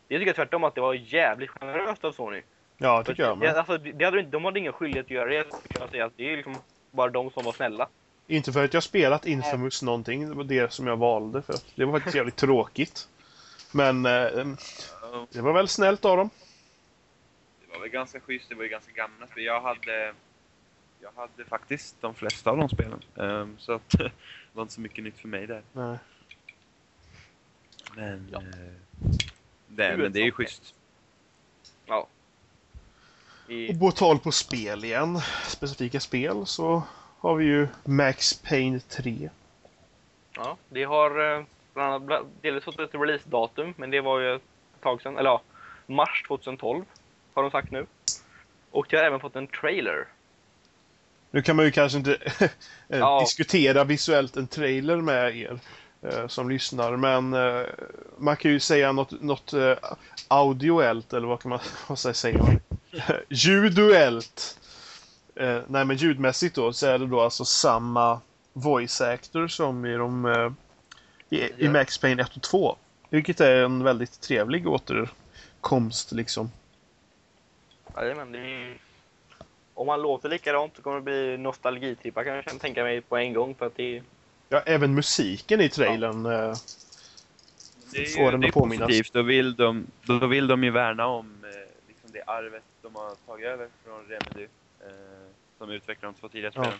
[0.08, 2.42] Jag tycker tvärtom att det var jävligt generöst av Sony.
[2.78, 3.56] Ja, tycker jag det, med.
[3.56, 6.06] alltså, det hade, inte- de hade ingen skyldighet att göra det, kan jag säga.
[6.06, 6.56] Att det är liksom
[6.90, 7.88] bara de som var snälla.
[8.26, 11.64] Inte för att jag spelat Infamous någonting, det var det som jag valde för att
[11.74, 13.08] det var faktiskt jävligt tråkigt.
[13.72, 14.12] Men eh,
[15.32, 16.30] det var väl snällt av dem.
[17.88, 19.44] Det ganska schysst, det var ju ganska gamla spel.
[19.44, 20.14] Jag hade,
[21.00, 23.00] jag hade faktiskt de flesta av de spelen.
[23.16, 24.12] Ehm, så att det
[24.52, 25.62] var inte så mycket nytt för mig där.
[25.72, 25.98] Nej.
[27.96, 28.38] Men, Ja.
[28.38, 28.44] eh,
[29.68, 30.74] det, men det är ju schysst.
[31.86, 32.06] Ja.
[33.48, 36.82] I, Och på tal på spel igen, specifika spel, så
[37.18, 39.30] har vi ju Max Payne 3.
[40.36, 44.42] ja, det har eh, bland annat delvis fått ett releasedatum, men det var ju ett
[44.80, 45.18] tag sedan.
[45.18, 45.42] Eller ja,
[45.86, 46.84] mars 2012
[47.38, 47.86] har de sagt nu.
[48.70, 50.06] Och det har även fått en trailer.
[51.30, 52.14] Nu kan man ju kanske inte
[52.88, 53.20] eh, Ja.
[53.20, 55.58] diskutera visuellt en trailer med er
[56.02, 57.66] eh, som lyssnar, men eh,
[58.18, 59.54] man kan ju säga något, något
[60.28, 61.98] audioellt, eller vad kan man vad
[62.38, 62.60] man?
[63.28, 64.54] Ljuduellt.
[65.66, 68.20] Nej, men ljudmässigt då så är det då alltså samma
[68.52, 70.26] voice actor som i de
[71.30, 71.68] i, i.
[71.68, 72.76] Max Payne 1 och 2.
[73.10, 76.50] Vilket är en väldigt trevlig återkomst liksom.
[77.96, 78.78] Jajamän, det är...
[79.74, 83.32] Om man låter likadant så kommer det bli nostalgitrippar kan jag tänka mig på en
[83.32, 84.02] gång för att det är...
[84.48, 86.26] Ja, även musiken i trailern.
[86.26, 86.54] Eh,
[87.92, 88.86] Det är Får den det är att påminnas.
[88.88, 89.12] positivt.
[89.12, 93.14] Då vill, de, då vill de ju värna om eh, liksom det arvet de har
[93.26, 94.48] tagit över från Remedy.
[94.80, 94.88] Eh,
[95.58, 96.62] som utvecklar de två tidigare Ja.
[96.62, 96.78] spelen.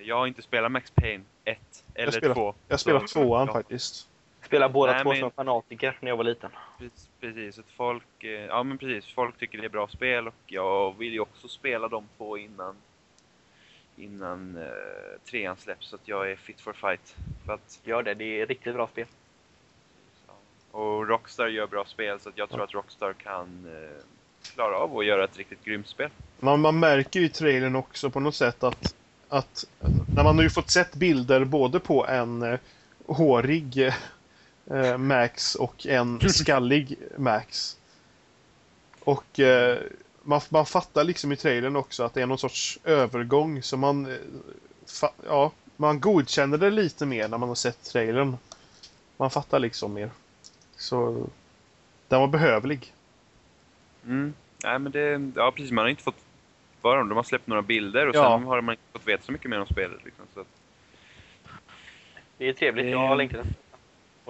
[0.00, 1.58] Eh, jag har inte spelat Max Payne 1
[1.94, 2.54] eller spelar- 2.
[2.68, 3.52] jag spelar så- tvåan ja.
[3.52, 4.08] faktiskt.
[4.46, 6.50] Spela båda Nej, två men- som fanatiker när jag var liten.
[7.20, 10.98] Precis, att folk, eh, ja men precis, folk tycker det är bra spel och jag
[10.98, 12.76] vill ju också spela de två innan
[13.96, 17.16] innan eh, trean släpps så att jag är fit for fight.
[17.46, 19.06] För att, Gör det, det är riktigt bra spel.
[20.70, 24.04] Och Rockstar gör bra spel så att jag tror att Rockstar kan eh,
[24.54, 26.10] klara av att göra ett riktigt grymt spel.
[26.40, 28.94] Man, man märker ju i trailern också på något sätt att,
[29.28, 29.64] att
[30.14, 32.58] när man har ju fått sett bilder både på en eh,
[33.06, 33.92] hårig
[34.70, 37.76] eh, Max och en skallig Max.
[39.00, 39.78] Och eh,
[40.22, 44.06] man, man fattar liksom i trailern också att det är någon sorts övergång så man
[44.06, 44.16] eh,
[44.86, 48.36] fa, ja, man godkänner det lite mer när man har sett trailern.
[49.16, 50.10] Man fattar liksom mer.
[50.76, 51.26] Så
[52.08, 52.92] den var behövlig.
[54.04, 54.34] Mm.
[54.64, 56.14] Nej men det, ja precis, man har inte fått,
[56.80, 58.38] vad har de, har släppt några bilder och Ja.
[58.38, 60.24] sen har man inte fått veta så mycket mer om spelet liksom.
[60.34, 60.46] Så att,
[62.38, 63.44] Det är trevligt, Det- jag har det.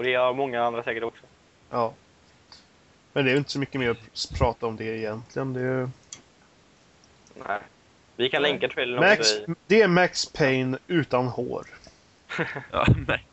[0.00, 1.22] Och det har många andra säkert också.
[1.70, 1.94] Ja.
[3.12, 5.52] Men det är ju inte så mycket mer att prata om det egentligen.
[5.52, 5.90] Det är,
[7.46, 7.60] Nej.
[8.16, 9.46] Vi kan länka trailern Max, i...
[9.66, 11.66] det är Max Payne utan hår.
[12.72, 13.26] ja, nej.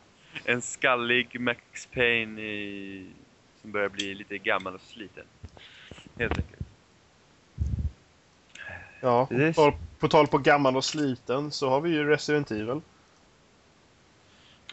[0.44, 3.06] En skallig Max Payne i,
[3.62, 5.24] som börjar bli lite gammal och sliten.
[6.18, 6.62] Helt enkelt.
[9.00, 12.80] Ja, på, på tal på gammal och sliten så har vi ju Resident Evil.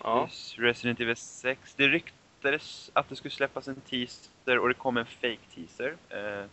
[0.04, 0.30] Ja.
[0.58, 1.76] Resident Evil 6.
[1.76, 5.98] Det ryktades att det skulle släppas en teaser och det kom en fake teaser.
[6.10, 6.46] Eh,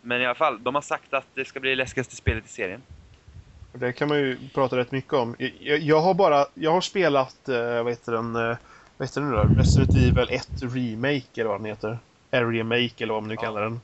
[0.00, 2.48] men i alla fall, de har sagt att det ska bli det läskigaste spelet i
[2.48, 2.82] serien.
[3.72, 5.36] Det kan man ju prata rätt mycket om.
[5.38, 8.56] Jag, jag har bara, jag har spelat, eh, vad heter den, eh,
[8.96, 9.44] vad heter den nu då?
[9.44, 11.98] Resident Evil 1 Remake eller vad den heter.
[12.30, 13.40] Remake eller vad man nu Ja.
[13.40, 13.80] kallar den.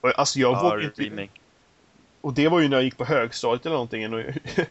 [0.00, 1.32] Och, alltså jag vågar Ja, inte, remake.
[2.28, 4.14] Och det var ju när jag gick på högstadiet eller någonting.
[4.14, 4.22] Och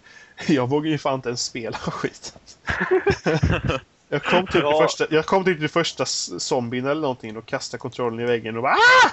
[0.47, 2.41] jag vågar ju fan inte ens spela skiten.
[4.09, 4.71] Jag kom typ Ja.
[4.71, 6.05] till första, jag kom typ till första
[6.39, 9.09] zombien eller någonting och kastade kontrollen i väggen och bara ah!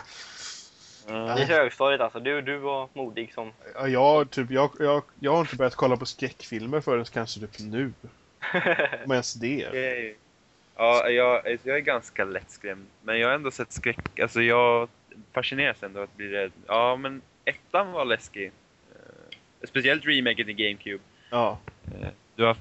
[1.08, 3.52] Eh, I högstadiet alltså, du, du var modig som...
[3.74, 7.58] Ja, jag, typ, jag, jag, jag har inte börjat kolla på skräckfilmer förrän kanske typ
[7.58, 7.94] nu.
[9.04, 9.68] Om ens det.
[10.76, 12.86] Ja, jag, jag är ganska lättskrämd.
[13.00, 14.20] Men jag har ändå sett skräck.
[14.22, 14.88] Alltså jag
[15.34, 16.52] fascineras ändå att bli rädd.
[16.66, 18.52] Ja, men ettan var läskig.
[18.92, 21.02] Eh, Speciellt remaken i GameCube.
[21.30, 21.58] Ja.
[22.00, 22.56] Eh, Du har...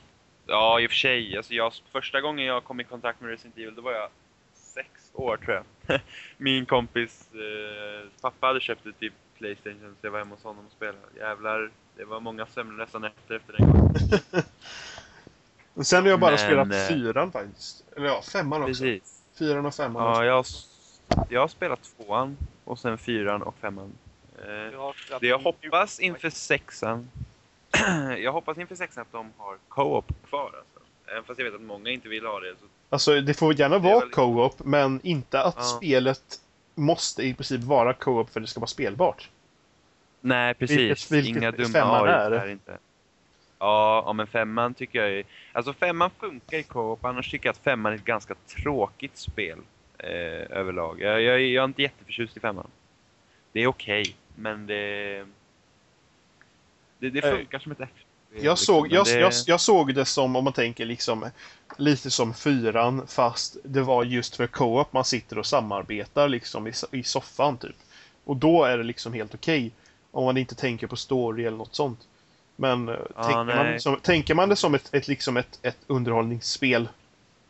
[0.48, 1.38] Ja, i och för sig.
[1.38, 4.10] Alltså jag, första gången jag kom i kontakt med Resident Evil, då var jag
[4.54, 6.02] sex år tror jag.
[6.38, 10.65] Min kompis eh, pappa hade köpt det till Playstation, så jag var hemma hos honom
[10.65, 10.98] och spelade.
[11.17, 13.96] Jävlar, det var många sömnlösa nätter efter den gången.
[15.86, 17.86] Sen har jag bara Men, spelat eh, fyran faktiskt.
[17.96, 18.84] Eller ja, femman också.
[18.84, 19.24] Precis.
[19.39, 20.24] Fyran och femman också.
[20.24, 23.93] Ja, jag, jag har spelat tvåan, och sen fyran och femman.
[24.38, 27.10] Eh, Det jag hoppas inför sexan...
[28.19, 30.80] jag hoppas inför sexan att de har co-op kvar alltså.
[31.12, 32.50] Även fast jag vet att många inte vill ha det.
[32.60, 32.65] Så...
[32.89, 35.63] Alltså det får gärna Det vara väl- co-op, men inte att Ja.
[35.63, 36.39] spelet
[36.76, 39.30] måste i princip vara co-op för att det ska vara spelbart.
[40.22, 40.78] Nej, precis.
[40.80, 42.32] Vilket- vilket Inga dumma AI är.
[42.32, 42.78] är inte.
[43.60, 45.24] Ja, ja, men femman tycker jag är...
[45.54, 49.60] Alltså femman funkar i co-op, annars tycker jag att femman är ett ganska tråkigt spel.
[49.98, 50.10] Eh,
[50.58, 51.02] överlag.
[51.02, 52.67] Jag, jag, jag är inte jätteförtjust i femman.
[53.52, 55.26] Det är okej, men det...
[57.00, 58.08] Det, det funkar som ett actionspel.
[58.36, 59.19] Jag liksom, såg, jag, det...
[59.19, 61.30] jag, jag såg det som, om man tänker liksom,
[61.78, 66.74] lite som fyran fast det var just för co-op man sitter och samarbetar liksom i,
[66.91, 67.76] i soffan typ.
[68.24, 69.72] Och då är det liksom helt okej.
[70.12, 72.08] om man inte tänker på story eller något sånt.
[72.56, 76.89] Men Ja, tänker, man liksom, tänker man det som ett, ett, liksom ett, ett underhållningsspel,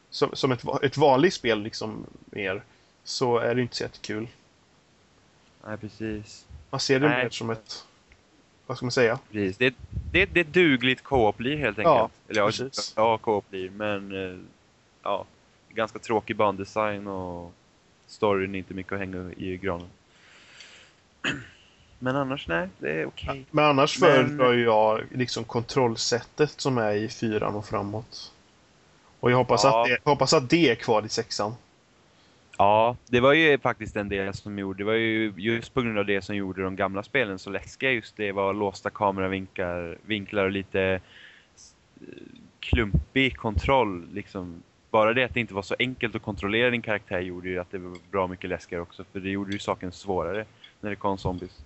[0.10, 2.63] som, som ett, ett vanligt spel liksom mer,
[3.04, 4.28] så är det inte så jättekul.
[5.67, 6.46] Nej, precis.
[6.74, 7.24] Man ser det Nej.
[7.24, 7.86] mer som ett,
[8.66, 9.20] vad ska man säga?
[9.32, 9.58] precis.
[9.58, 9.74] Det,
[10.12, 11.86] det, det är dugligt co-op blir helt enkelt.
[11.96, 12.94] Ja, Eller ja, precis.
[12.96, 14.40] ja co-op blir, men eh,
[15.04, 15.26] ja,
[15.70, 17.54] ganska tråkig bandesign och
[18.08, 19.88] storyn är inte mycket att hänga i granen.
[22.00, 23.46] Men annars nej, det är okej.
[23.52, 28.32] Men annars Men- föredrar jag liksom kontrollsättet som är i fyran och framåt.
[29.20, 29.82] Och jag hoppas, Ja.
[29.82, 31.56] att, det, hoppas att det är kvar i sexan.
[32.58, 36.00] Ja, det var ju faktiskt en del som gjorde, det var ju just på grund
[36.00, 40.46] av det som gjorde de gamla spelen så läskiga just det var låsta kameravinklar vinklar
[40.46, 41.02] och lite
[42.60, 44.63] klumpig kontroll liksom.
[44.92, 47.72] Bara det att det inte var så enkelt att kontrollera din karaktär gjorde ju att
[47.72, 50.46] det var bra mycket läskigare också för det gjorde ju saken svårare
[50.82, 51.62] när det kom zombies.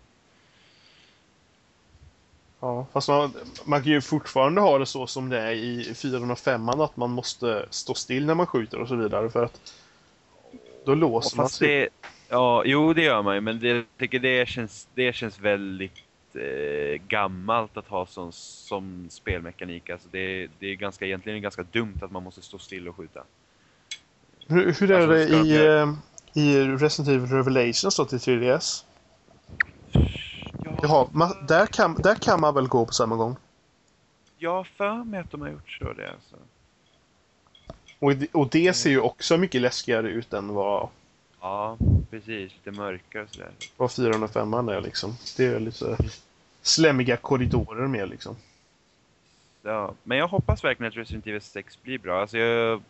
[2.59, 3.33] Ja, fast man,
[3.65, 6.97] man kan ju fortfarande ha det så som det är i fyran och femman att
[6.97, 9.73] man måste stå still när man skjuter och så vidare för att
[10.87, 11.67] då låser man sig.
[11.67, 11.89] det,
[12.29, 15.91] ja, jo det gör man ju men det, jag tycker det känns, det känns väldigt
[16.35, 19.89] eh, gammalt att ha som, som spelmekanik.
[19.89, 23.23] Alltså det, det är ganska, egentligen ganska dumt att man måste stå still och skjuta.
[24.47, 25.93] Hur, hur är Alltså, det de i, göra- eh,
[26.33, 28.83] i Resident Evil Revelations då till 3DS?
[30.63, 33.37] Ja, Jaha, man, där, kan, där kan man väl gå på samma gång?
[34.37, 36.35] Jag har för mig att de har gjort så det alltså.
[37.99, 40.89] Och, det- och det ser ju också mycket läskigare ut än vad,
[41.41, 41.77] Ja,
[42.09, 42.51] precis.
[42.53, 43.51] Lite mörkare och sådär.
[43.77, 45.15] vad fyran och femman är liksom.
[45.37, 45.97] Det är lite
[46.61, 48.35] slemmiga korridorer med liksom.
[49.63, 52.21] Ja, men jag hoppas verkligen att Resident Evil 6 blir bra.
[52.21, 52.81] Alltså jag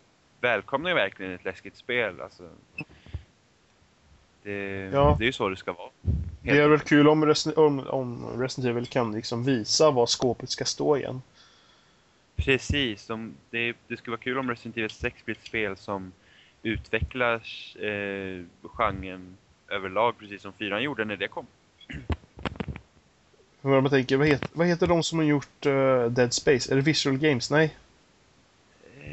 [0.42, 2.22] välkomnar ju verkligen ett läskigt spel.
[2.22, 2.44] Alltså.
[4.44, 5.16] Det, Ja.
[5.20, 5.90] det är ju så det ska vara.
[6.42, 10.50] Det är väl kul om, Resi- om, om Resident Evil kan liksom visa var skåpet
[10.50, 11.22] ska stå igen.
[12.38, 13.08] Precis.
[13.08, 16.12] De, det, det skulle vara kul om Resident Evil 6 blir ett spel som
[16.64, 17.36] utvecklar
[17.80, 21.46] eh, genren överlag, precis som 4 gjorde när det kom.
[23.62, 26.72] För man tänker, vad heter, vad heter de som har gjort eh, Dead Space?
[26.72, 27.52] Är det Visual Games?
[27.52, 27.78] Nej.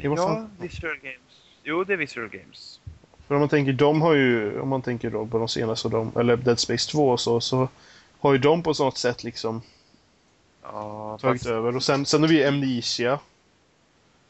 [0.01, 1.41] Det var ja, fan- Visual Games.
[1.63, 2.79] Jo, det är Visual Games.
[3.27, 6.17] För om man tänker, de har ju, om man tänker då på de senaste, de,
[6.17, 7.69] eller Dead Space 2 och så, så
[8.19, 9.61] har ju de på något sätt liksom
[10.71, 11.75] Ja, tagit fast, över.
[11.75, 13.19] Och sen, sen har vi Amnesia.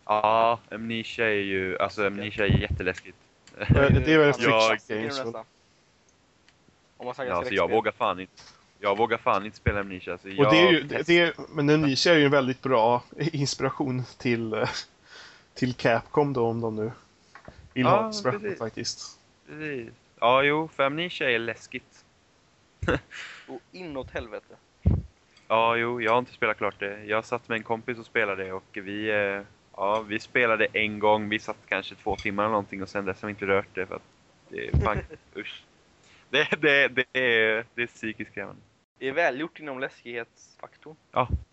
[0.06, 3.18] ja, Amnesia är ju, alltså Amnesia är jätteläskigt.
[3.58, 4.32] Det är väl
[4.88, 5.20] det Games.
[6.98, 8.34] Om man säger Ja, alltså jag vågar fan inte.
[8.80, 10.14] Jag vågar fan inte spela Amnesia.
[10.14, 12.62] Alltså jag Och det är ju, det, det är, men Amnesia är ju en väldigt
[12.62, 14.70] bra inspiration till, eh,
[15.54, 16.92] till Capcom då, om de nu
[17.74, 18.60] vill Ja, ha inspiration precis.
[18.60, 19.20] faktiskt.
[19.48, 19.94] Precis.
[20.20, 22.06] Ja, jo, för Amnesia är läskigt.
[23.48, 24.56] Och inåt helvete.
[25.48, 27.04] Ja, jo, jag har inte spelat klart det.
[27.06, 29.42] Jag satt med en kompis och spelade och vi, eh,
[29.76, 31.30] ja, vi spelade en gång.
[31.30, 33.86] Vi satt kanske två timmar eller någonting och sen dess har vi inte rört det
[33.86, 34.02] för att
[34.50, 34.98] det är fan,
[35.36, 35.64] usch.
[36.30, 38.62] Det, det, det, är, det är psykiskt krävande.
[39.00, 40.96] Det är välgjort inom läskighetsfaktorn.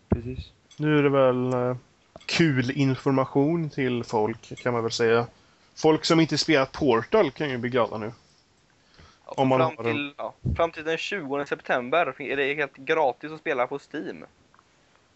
[0.09, 0.51] Precis.
[0.77, 1.77] Nu är det väl eh,
[2.25, 5.27] kul information till folk, kan man väl säga.
[5.75, 8.11] Folk som inte spelat Portal kan ju bli glada nu.
[9.25, 9.93] Ja, Om man fram, har den.
[9.93, 14.25] till, ja, fram till den 20 september är det helt gratis att spela på Steam.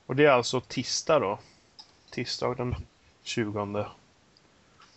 [0.05, 1.39] Och det är alltså tisdag då.
[2.11, 2.75] Tisdag den
[3.23, 3.85] 20.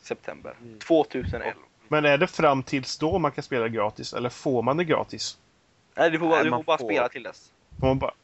[0.02, 0.78] September Mm.
[0.78, 1.54] 2011.
[1.88, 5.38] Men är det fram tills då man kan spela gratis, eller får man det gratis?
[5.94, 6.84] Nej, du får, bara- Nej, du man får bara får.
[6.88, 7.52] spela till dess.
[7.80, 8.14] Får man bara,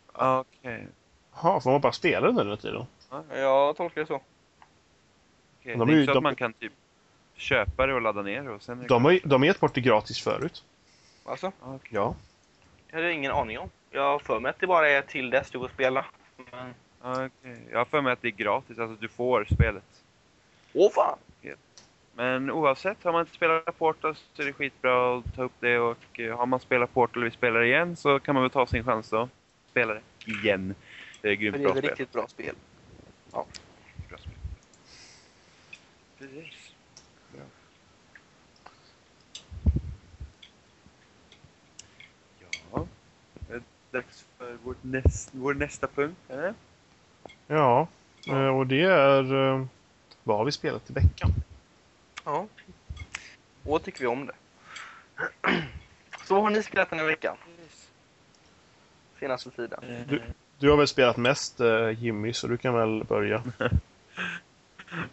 [0.40, 0.86] Okej.
[1.34, 2.86] Jaha, får man bara spela den under tiden?
[3.30, 4.20] Jag tolkar det så.
[5.60, 6.72] Okej, De det är ju- så de- att man kan typ
[7.34, 8.86] köpa det och ladda ner det och sen...
[8.88, 10.64] De har ju- de har gett bort det gratis förut.
[11.26, 11.52] Alltså.
[11.90, 12.14] Ja.
[12.88, 13.70] jag hade ingen aning om.
[13.90, 16.04] Jag har för mig att det bara är till dess du får spela.
[16.36, 16.74] Men...
[17.02, 17.68] Okej.
[17.70, 19.84] Jag har för mig att det är gratis, alltså du får spelet.
[20.72, 21.18] Åh fan!
[22.16, 25.78] Men oavsett, har man inte spelat Portal så är det skitbra att ta upp det
[25.78, 28.50] och eh, har man spelat Portal och vill spela det igen så kan man väl
[28.50, 29.28] ta sin chans då.
[29.70, 30.74] Spela det igen.
[31.22, 31.90] Det är grymt För det bra är ett spel.
[31.90, 32.54] riktigt bra spel.
[33.30, 33.46] Bra
[34.18, 34.32] spel.
[36.18, 36.72] Precis.
[37.32, 37.42] Bra.
[42.72, 42.86] Ja,
[43.48, 43.62] det är
[43.96, 46.16] dags för vår, näst, vår nästa punkt.
[46.28, 46.54] Eller?
[47.46, 47.88] Ja,
[48.28, 49.34] eh, och det är...
[49.34, 49.64] eh,
[50.24, 51.30] Vad har vi spelat i veckan?
[52.24, 52.46] Ja.
[53.62, 54.34] Vad tycker vi om det?
[56.24, 57.36] Så vad har ni spelat den här veckan?
[59.20, 59.80] Senaste tiden?
[60.08, 60.22] Du-
[60.58, 63.42] Du har väl spelat mest eh, Jimmy, så du kan väl börja.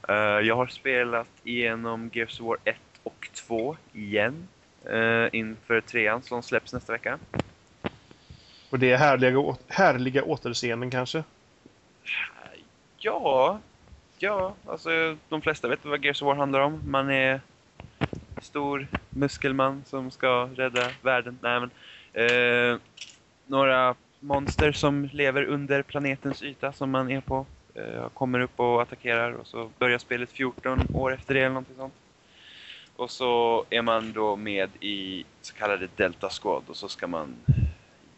[0.08, 4.48] Eh, jag har spelat igenom Gears of War 1 och 2 igen.
[4.86, 7.20] eh, inför trean som släpps nästa vecka.
[8.74, 11.24] Och det är härliga, härliga återseenden kanske?
[12.98, 13.60] Ja,
[14.18, 16.82] ja, alltså de flesta vet vad Gears of War handlar om.
[16.86, 17.42] Man är
[18.42, 21.40] stor muskelman som ska rädda världen.
[21.42, 21.72] Nej, men,
[22.24, 22.80] eh,
[23.48, 28.82] några monster som lever under planetens yta som man är på eh, kommer upp och
[28.82, 31.94] attackerar och så börjar spelet 14 år efter det eller någonting sånt.
[32.96, 37.36] Och så är man då med i så kallade Delta Squad och så ska man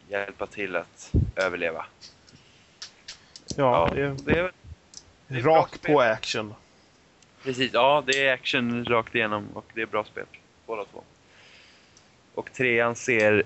[0.08, 1.86] hjälpa till att överleva.
[3.56, 4.52] Ja, det är det är
[5.28, 5.92] det är bra rak spel.
[5.94, 6.54] på action.
[7.42, 10.24] Precis, ja det är action rakt igenom och det är bra spel.
[10.66, 11.02] Båda två.
[12.34, 13.42] Och trean ser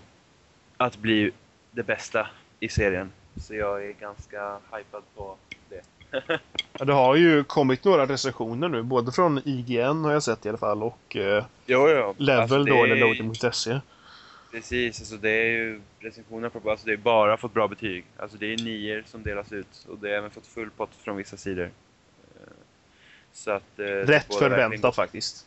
[0.76, 1.30] att bli
[1.70, 2.26] det bästa
[2.60, 3.12] i serien.
[3.40, 5.36] Så jag är ganska hypad på
[5.68, 5.80] det.
[6.78, 10.48] Ja, det har ju kommit några recensioner nu, både från IGN har jag sett i
[10.48, 12.14] alla fall och eh, Jo, jo.
[12.18, 13.80] Level Alltså, det då, är- eller loading.se.
[14.50, 18.04] Precis, alltså det är ju recensioner på alltså det är bara fått bra betyg.
[18.16, 21.16] Alltså det är nior som delas ut och det har även fått full pott från
[21.16, 21.70] vissa sidor.
[22.34, 22.52] Eh,
[23.32, 23.78] Så att...
[23.78, 25.46] eh, det Rätt förväntat faktiskt.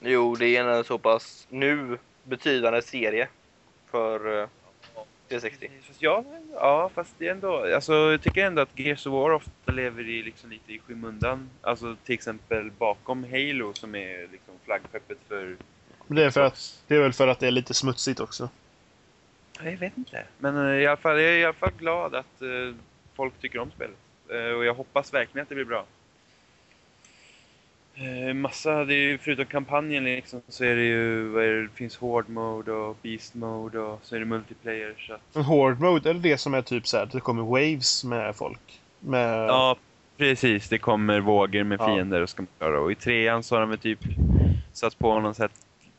[0.00, 3.28] Jo, det är en så pass nu betydande serie
[3.90, 4.48] för uh,
[5.28, 5.70] 360.
[5.86, 7.74] Fast ja, ja, fast det är ändå...
[7.74, 11.50] Alltså, jag tycker ändå att Gears of War ofta lever i, liksom, lite i skymundan.
[11.60, 15.56] Alltså till exempel bakom Halo som är liksom flaggskeppet för...
[16.08, 18.48] Men det är, för att, det är väl för att det är lite smutsigt också.
[19.62, 20.24] Jag vet inte.
[20.38, 22.74] Men eh, i alla fall, jag är i alla fall glad att eh,
[23.16, 23.96] folk tycker om spelet.
[24.30, 25.84] Eh, och jag hoppas verkligen att det blir bra.
[27.94, 31.62] Eh, massa, det är ju, förutom kampanjen liksom, så är det ju, vad är det,
[31.62, 34.94] det finns Horde Mode och Beast Mode och så är det multiplayer.
[35.06, 37.42] Så att, Men Horde Mode, är det det som är typ så här, det kommer
[37.42, 38.80] waves med folk?
[39.00, 39.48] Med...
[39.48, 39.76] Ja,
[40.16, 40.68] precis.
[40.68, 41.86] Det kommer vågor med Ja.
[41.86, 42.80] fiender och ska man klara.
[42.80, 44.00] Och i trean så har de typ
[44.72, 45.48] satt på någon sån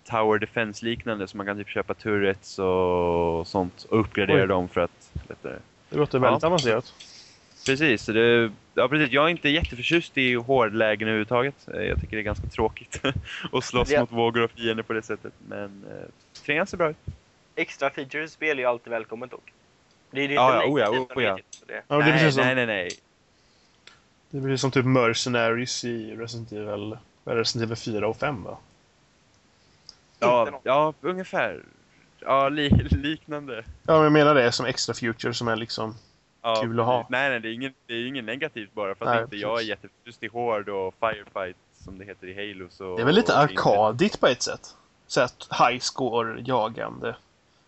[0.10, 4.48] Tower Defense-liknande så man kan typ köpa turrets och sånt och uppgradera Oj.
[4.48, 5.56] dem för att lättare.
[5.90, 6.48] Det låter väldigt Ja.
[6.48, 6.94] avancerat.
[7.66, 9.12] Precis, det, ja, precis.
[9.14, 11.68] Jag är inte jätteförtjust i hårdlägen överhuvudtaget.
[11.74, 13.02] Eh, Jag tycker det är ganska tråkigt
[13.52, 15.34] att slåss Det- mot vågor och fiender på det sättet.
[15.48, 16.08] Men eh,
[16.46, 16.98] trean ser bra ut.
[17.56, 19.54] Extra features i spel är ju alltid välkommet dock.
[20.12, 21.40] Det är det Ja, inte ja, oh ja, oh ja.
[21.68, 21.84] det.
[21.88, 22.90] Ja, det, nej, som, nej, nej, nej.
[24.30, 28.58] det precis som typ Mercenaries i Resident Evil, Resident Evil 4 och 5 va?
[30.20, 31.64] Ja, ja, ungefär.
[32.20, 33.64] Ja, li liknande.
[33.88, 35.96] Ja, men jag menar det som extra future som är liksom...
[36.42, 36.98] Ja, Kul att ha.
[36.98, 37.10] precis.
[37.12, 39.52] Nej, nej, det är ingen, det är ingen negativt bara för att Nej, inte jag
[39.52, 39.70] är precis.
[39.70, 42.68] jätteförtjust i Horde och Firefight som det heter i Halo.
[42.70, 44.76] Så Det är väl lite arkadigt på ett sätt.
[45.08, 47.16] Så att high score jagande.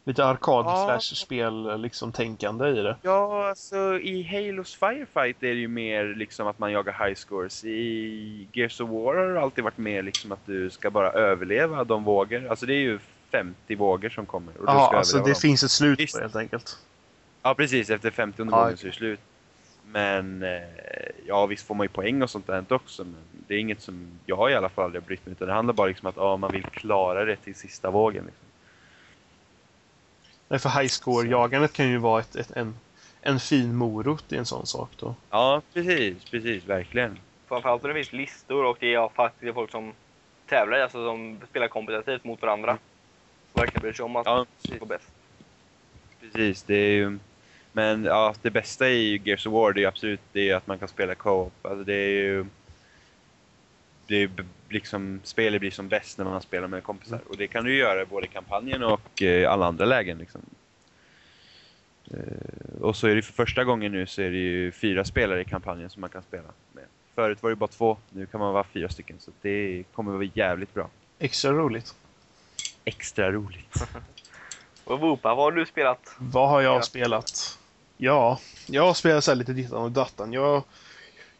[0.03, 0.99] Lite arkad Ja.
[1.01, 2.95] spel liksom tänkande i det.
[3.01, 7.63] Ja, alltså i Halos Firefight är det ju mer liksom att man jagar high scores.
[7.65, 11.83] I Gears of War har det alltid varit mer liksom att du ska bara överleva
[11.83, 12.47] de vågor.
[12.49, 12.99] Alltså det är ju
[13.31, 15.35] 50 vågor som kommer och Ja, alltså det dem.
[15.35, 16.13] finns ett slut Visst.
[16.13, 16.77] på det helt enkelt.
[17.43, 17.89] Ja, precis.
[17.89, 19.19] Efter 50 Ja, gången så är det slut.
[19.85, 20.61] Men eh,
[21.27, 23.03] ja, visst får man ju poäng och sånt där också.
[23.03, 23.15] Men
[23.47, 25.87] det är inget som jag i alla fall har brytt mig utan det handlar bara
[25.87, 28.25] liksom att ja, man vill klara det till sista vågen.
[28.25, 28.40] Liksom.
[30.51, 32.75] Nej, för high score-jagandet kan ju vara ett, ett, en,
[33.21, 35.15] en fin morot i en sån sak då.
[35.29, 37.19] Ja, precis, precis, verkligen.
[37.47, 39.93] Framförallt när det finns listor och det är faktiskt folk som
[40.49, 42.77] tävlar, alltså som spelar kompetitivt mot varandra.
[43.51, 44.45] Och verkligen bryr sig om att Ja,
[44.79, 45.07] få bäst.
[46.19, 46.63] precis.
[46.63, 47.19] Det är ju...
[47.71, 50.67] Men ja, det bästa i Gears of War det är ju absolut det är att
[50.67, 51.65] man kan spela co-op.
[51.65, 52.45] Alltså det är ju...
[54.07, 54.29] Det är
[54.71, 57.19] liksom, spelet blir som bäst när man spelar med kompisar.
[57.29, 60.41] Och det kan du göra både i kampanjen och eh, alla andra lägen liksom.
[62.11, 65.41] Eh, och så är det för första gången nu så är det ju fyra spelare
[65.41, 66.83] i kampanjen som man kan spela med.
[67.15, 69.15] Förut var det bara två, nu kan man vara fyra stycken.
[69.19, 70.89] Så det kommer att vara jävligt bra.
[71.19, 71.95] Extra roligt.
[72.85, 73.75] Extra roligt.
[74.83, 76.15] Och Woopa, vad har du spelat?
[76.17, 76.81] Vad har jag Ja.
[76.81, 77.57] spelat?
[77.97, 80.33] Ja, jag har spelat så här lite dittan och dattan.
[80.33, 80.63] Jag,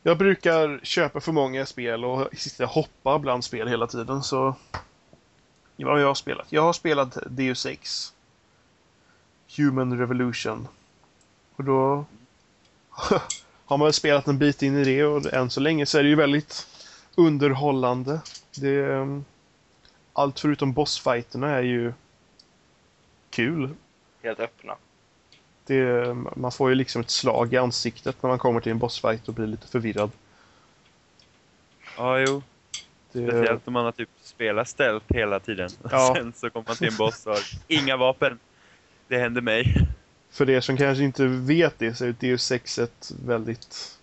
[0.04, 4.56] jag brukar köpa för många spel och sitta och hoppa bland spel hela tiden, så...
[5.76, 6.48] Vad har jag spelat?
[6.50, 8.14] Jag har spelat Deus Ex.
[9.58, 10.68] Human Revolution.
[11.56, 12.06] Och då
[13.66, 16.04] har man väl spelat en bit in i det och än så länge så är
[16.04, 16.68] det ju väldigt
[17.16, 18.22] underhållande.
[18.60, 19.26] Det, ehm,
[20.14, 21.94] allt förutom bossfighterna är ju
[23.30, 23.70] kul
[24.24, 24.76] Helt öppna
[25.66, 29.28] det, man får ju liksom ett slag i ansiktet när man kommer till en bossfight
[29.28, 30.12] och blir lite förvirrad.
[31.98, 32.42] Ja, jo.
[33.12, 35.70] Det, Speciellt om man har typ spelat stealth hela tiden.
[35.92, 36.14] Ja.
[36.18, 38.40] sen så kommer man till en boss och har inga vapen.
[39.08, 39.76] Det händer mig.
[40.32, 43.98] För er som kanske inte vet det så är Deus Ex ett väldigt...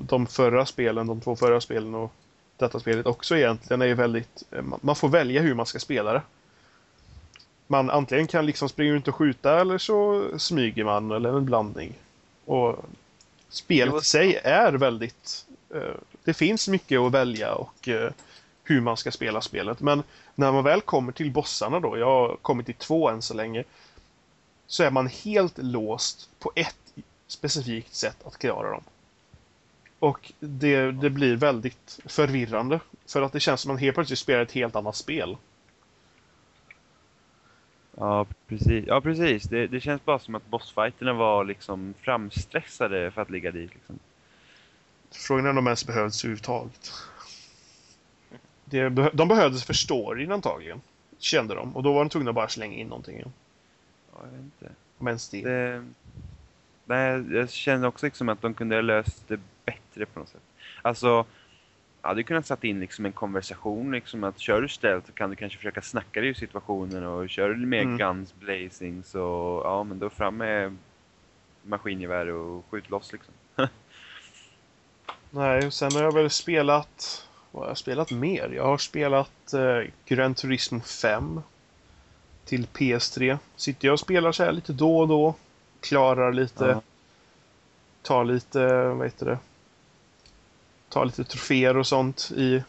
[0.00, 2.12] De förra spelen, de två förra spelen och
[2.56, 4.42] detta spelet också egentligen är ju väldigt...
[4.62, 6.22] man- Man får välja hur man ska spela det.
[7.66, 11.94] Man antingen kan liksom springa runt och skjuta eller så smyger man eller en blandning.
[12.44, 12.84] Och
[13.48, 15.46] spelet i sig är väldigt...
[15.74, 15.94] eh,
[16.24, 18.10] det finns mycket att välja och eh,
[18.64, 19.80] hur man ska spela spelet.
[19.80, 20.02] Men
[20.34, 23.64] när man väl kommer till bossarna då, jag har kommit till två än så länge,
[24.66, 26.76] så är man helt låst på ett
[27.26, 28.82] specifikt sätt att klara dem.
[29.98, 32.80] Och det, det blir väldigt förvirrande.
[33.06, 35.36] För att det känns som att man helt plötsligt spelar ett helt annat spel.
[37.98, 38.84] Ja, precis.
[38.86, 39.44] Ja, precis.
[39.44, 43.74] Det, det känns bara som att bossfighterna var liksom framstressade för att ligga dit.
[43.74, 43.98] Liksom.
[45.10, 46.92] Frågan är om de ens behövs överhuvudtaget.
[48.64, 50.80] Det, de behövdes för storyn antagligen.
[51.18, 51.76] Kände de.
[51.76, 53.22] Och då var de tvungna att bara slänga in någonting.
[54.12, 54.70] Ja, jag vet inte.
[54.98, 55.42] Om ens det.
[55.42, 55.84] Det,
[56.84, 60.42] nej, jag känner också liksom att de kunde ha löst det bättre på något sätt.
[60.82, 61.24] Alltså,
[62.06, 63.92] hade kunnat satt in liksom en konversation.
[63.92, 67.30] Liksom att kör du stealth så kan du kanske försöka snacka dig ur situationen och
[67.30, 67.98] kör du med Mm.
[67.98, 70.76] guns blazing så ja, men då fram med
[71.62, 73.34] maskingevär och skjut loss liksom.
[75.30, 77.22] Nej, och sen har jag väl spelat...
[77.50, 78.52] Vad har jag spelat mer?
[78.54, 81.40] Jag har spelat eh, Gran Turismo 5
[82.44, 83.38] till PS3.
[83.56, 85.34] Sitter jag och spelar så här lite då och då.
[85.80, 86.64] Klarar lite.
[86.64, 86.82] Ja.
[88.02, 89.38] Tar lite, vad heter det?
[90.96, 92.62] Tar lite troféer och sånt i.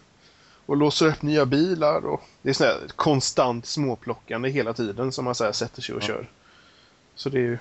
[0.65, 5.25] Och låser upp nya bilar och det är sån här konstant småplockande hela tiden som
[5.25, 6.07] man så här sätter sig och Ja.
[6.07, 6.29] kör.
[7.15, 7.57] Så det är ju...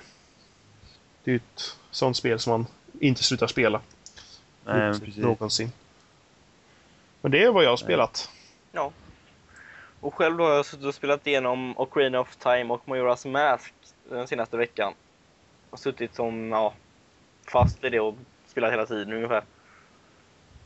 [1.23, 2.67] Det är ett sånt spel som man
[2.99, 3.81] inte slutar spela.
[4.65, 5.17] Nej, men precis.
[5.17, 5.71] Någonsin.
[7.21, 8.29] Men det är vad jag har spelat.
[8.71, 8.91] Ja.
[9.99, 13.73] Och själv då har jag suttit och spelat igenom Ocarina of Time och Majora's Mask
[14.09, 14.93] den senaste veckan.
[15.69, 16.73] Och suttit som, ja,
[17.51, 18.15] fast i det och
[18.47, 19.43] spelat hela tiden ungefär.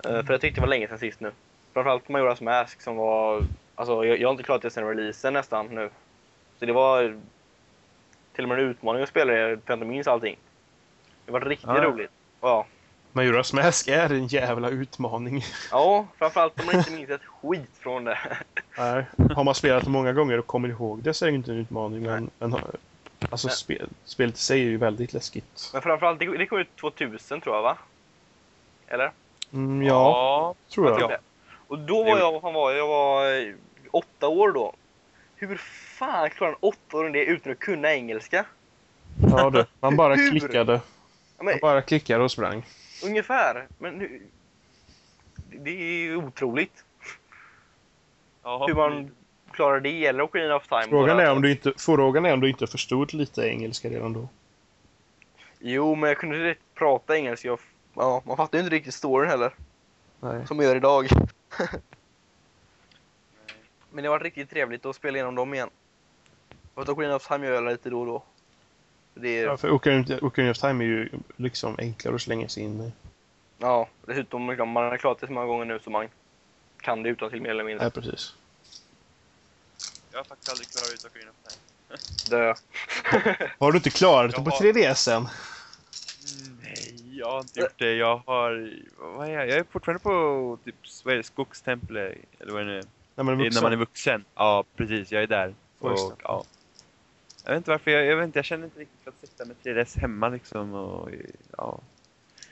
[0.06, 1.32] Eh, för jag tyckte det var länge sedan sist nu.
[1.74, 3.44] Framförallt Majora's Mask som var,
[3.76, 5.90] alltså jag, jag har inte klarat det sen releasen nästan nu.
[6.60, 7.20] Så det var
[8.34, 10.38] till och med en utmaning att spela det, för jag inte minns allting.
[11.26, 11.84] Det var riktigt Ja.
[11.84, 12.12] roligt.
[12.42, 12.66] Ja.
[13.14, 15.44] Majora's Mask är en jävla utmaning.
[15.72, 18.18] ja, framförallt om man inte minns ett skit från det.
[18.78, 19.06] Nej.
[19.36, 22.04] Har man spelat många gånger och kommer ihåg det så är det inte en utmaning.
[22.04, 22.56] Men, men
[23.30, 23.56] alltså Nej.
[23.58, 25.70] spel, spelet i sig är ju väldigt läskigt.
[25.74, 27.78] Men framförallt, det, det kom ut 2000 tror jag va?
[28.88, 29.12] Eller?
[29.54, 31.20] Mm, ja, tror Jag jag.
[31.68, 33.54] Och då var jag, vad fan var jag, var eh,
[33.92, 34.74] åtta år då.
[35.36, 35.58] Hur
[35.98, 38.46] fan klarar en åttaåring det utan att kunna engelska?
[39.32, 39.66] Ja, det.
[39.80, 40.30] Man bara Hur?
[40.30, 40.82] klickade.
[41.38, 42.66] Ja, Man bara klickade och sprang.
[43.06, 43.68] ungefär.
[43.78, 44.22] Men hur,
[45.50, 46.84] det är ju otroligt
[48.44, 49.12] Ja, hur man
[49.52, 50.88] klarar det eller Ocarina of Time.
[50.88, 54.28] Frågan är om du inte, frågan är om du inte förstod lite engelska redan då.
[55.60, 57.48] Jo, men jag kunde inte prata engelska.
[57.48, 57.60] Jag,
[57.96, 59.54] ja, man fattar ju inte riktigt storyn heller.
[60.20, 60.48] Nej.
[60.48, 61.08] Som man gör idag.
[63.92, 65.70] men det var riktigt trevligt att spela igenom dem igen.
[66.74, 68.24] Och Ocarina of Time gör jag lite då och då.
[69.14, 72.64] Det är, Ja, för Ocarina Ocarina of Time är ju liksom enklare att slänga sig
[72.64, 72.92] in i.
[73.58, 76.08] Ja, dessutom liksom, man har klarat det så många gånger nu så man
[76.82, 77.84] kan det utan till mer eller mindre.
[77.86, 78.36] Nej, precis.
[80.12, 81.62] Jag har faktiskt aldrig klarat ut Ocarina of Time.
[82.30, 82.54] Dö.
[83.60, 85.22] Har du inte klarat det på Jag har- 3DSen?
[85.24, 85.32] Nej,
[87.22, 87.96] jag har inte gjort det.
[87.96, 88.74] Jag har...
[88.98, 89.48] Vad är jag?
[89.50, 92.86] Jag är fortfarande på typ, vad är det, skogstemple, eller vad är det nu är.
[93.16, 93.54] När man är vuxen?
[93.54, 94.26] När man är vuxen.
[94.36, 95.12] Ja, precis.
[95.12, 95.56] Jag är där.
[95.80, 96.44] Och, ja.
[97.46, 99.46] Jag vet inte varför, jag, jag vet inte, jag känner inte riktigt för att sitta
[99.46, 101.10] med 3DS hemma liksom och
[101.58, 101.80] ja,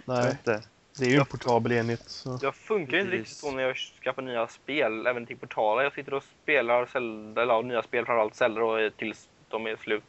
[0.05, 0.63] jag Nej, vet inte.
[0.99, 2.09] det är ju en portabel enhet.
[2.09, 2.39] Så.
[2.41, 5.84] Jag funkar ju inte riktigt så när jag skaffar nya spel, även till portaler.
[5.84, 10.03] Jag sitter och spelar Zelda, eller nya spel framförallt Zelda tills de är slut.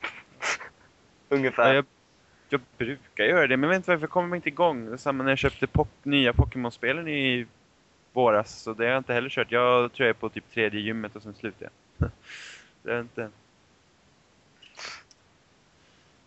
[1.28, 1.68] Ungefär.
[1.68, 1.84] Ja, jag,
[2.52, 4.98] jag brukar göra det, men jag vet inte varför jag kommer inte igång.
[4.98, 7.46] Samma när jag köpte pok nya Pokémon-spelen i
[8.12, 9.52] våras, så det har jag inte heller kört.
[9.52, 12.10] Jag tror jag är på typ tredje gymmet och sen slutar jag.
[12.82, 13.30] det är inte...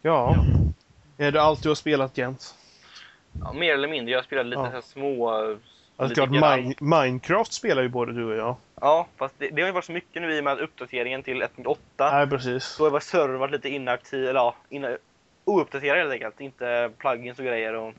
[0.02, 0.36] Ja.
[1.18, 2.56] Är det allt du har spelat Jens?
[3.42, 4.14] Ja, mer eller mindre.
[4.14, 4.66] Jag spelade lite Ja.
[4.66, 5.30] så här små...
[5.30, 6.60] Alltså, lite klart.
[6.60, 8.56] Min Minecraft spelar ju både du och jag.
[8.82, 11.44] Ja, fast det, det har ju varit så mycket nu i och med uppdateringen till
[11.44, 11.78] 1.8.
[12.00, 12.64] Nej, precis.
[12.64, 14.98] Så har varit servern varit lite inaktiv, eller ja, inna,
[15.46, 16.42] ouppdaterad helt enkelt.
[16.42, 17.74] Inte plugins och grejer.
[17.74, 17.94] Och,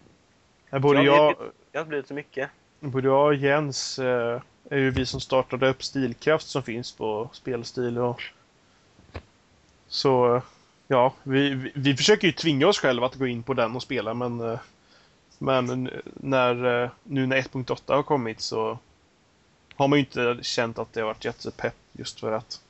[0.71, 1.35] Nej, Både Så jag,
[1.73, 2.51] det har inte blivit så mycket.
[2.81, 4.41] både jag och Jens eh,
[4.71, 8.23] är ju vi som startade upp Stilkraft som finns på Spelstil och...
[9.89, 10.43] Så, eh,
[10.89, 13.83] ja, vi, vi, vi försöker ju tvinga oss själva att gå in på den och
[13.83, 14.41] spela men...
[14.41, 14.59] eh,
[15.39, 18.79] Men när, eh, nu när 1.8 har kommit så
[19.77, 22.61] har man ju inte känt att det har varit jättepepp just för att...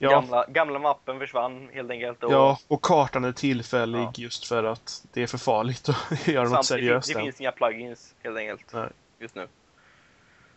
[0.00, 2.24] Ja, Gamla, gamla mappen försvann helt enkelt.
[2.24, 4.12] Och ja, och kartan är tillfällig Ja.
[4.16, 7.08] just för att det är för farligt att göra något seriöst.
[7.08, 7.24] det än.
[7.24, 8.88] finns inga plugins helt enkelt Nej.
[9.18, 9.48] just nu.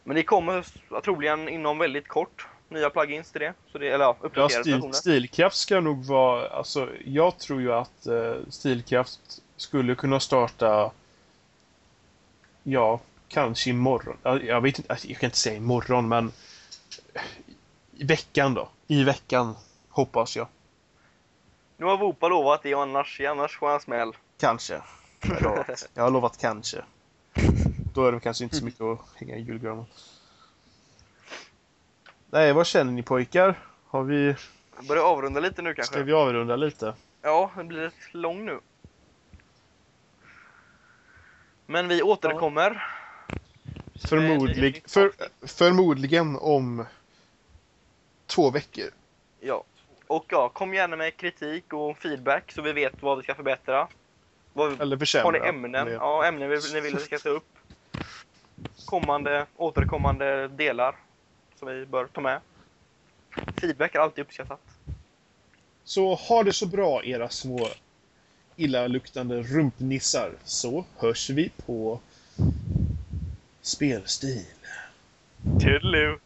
[0.04, 0.66] Men det kommer
[1.02, 3.54] troligen inom väldigt kort nya plugins till det.
[3.72, 4.94] Så det eller ja, Ja, stil, versioner.
[4.94, 9.20] Stilkraft ska nog vara, alltså jag tror ju att eh, Stilkraft
[9.58, 10.92] skulle kunna starta,
[12.64, 14.18] ja, kanske imorgon.
[14.24, 16.32] Ja, Jag vet inte, alltså, jag kan inte säga imorgon men
[18.02, 18.70] i veckan då.
[18.88, 19.56] I veckan,
[19.90, 20.48] hoppas jag.
[21.78, 24.12] Nu har Vopa lovat det annars, annars får han smäll.
[24.40, 24.82] Kanske.
[25.22, 26.84] Jag har lovat, jag har lovat kanske.
[27.94, 29.86] Då är det kanske inte så mycket att hänga i julgranen.
[32.30, 33.60] Nej, vad känner ni pojkar?
[33.88, 34.36] Har vi,
[34.88, 35.94] Börjar avrunda lite nu kanske?
[35.94, 36.94] ska vi avrunda lite?
[37.22, 38.60] Ja, det blir ett lång nu.
[41.66, 42.88] Men vi återkommer.
[44.10, 45.12] Förmodlig, för,
[45.48, 46.86] förmodligen om
[48.36, 48.90] två veckor.
[49.40, 49.64] Ja.
[50.08, 53.88] Och ja, kom gärna med kritik och feedback så vi vet vad vi ska förbättra.
[54.54, 55.32] Vad vi, Eller har försämra.
[55.32, 55.76] ni ämnen?
[55.76, 57.48] Eller- Ja, ämnen vi, ni vill att vi ska ta upp.
[58.86, 60.96] Kommande, återkommande delar
[61.60, 62.40] som vi bör ta med.
[63.62, 64.60] Feedback är alltid uppskattat.
[65.84, 67.68] Så ha det så bra era små
[68.56, 70.32] illaluktande rumpnissar.
[70.44, 72.00] Så hörs vi på
[73.62, 74.46] spelstil.
[75.62, 76.20] Toodaloo!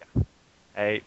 [0.74, 1.04] Hej.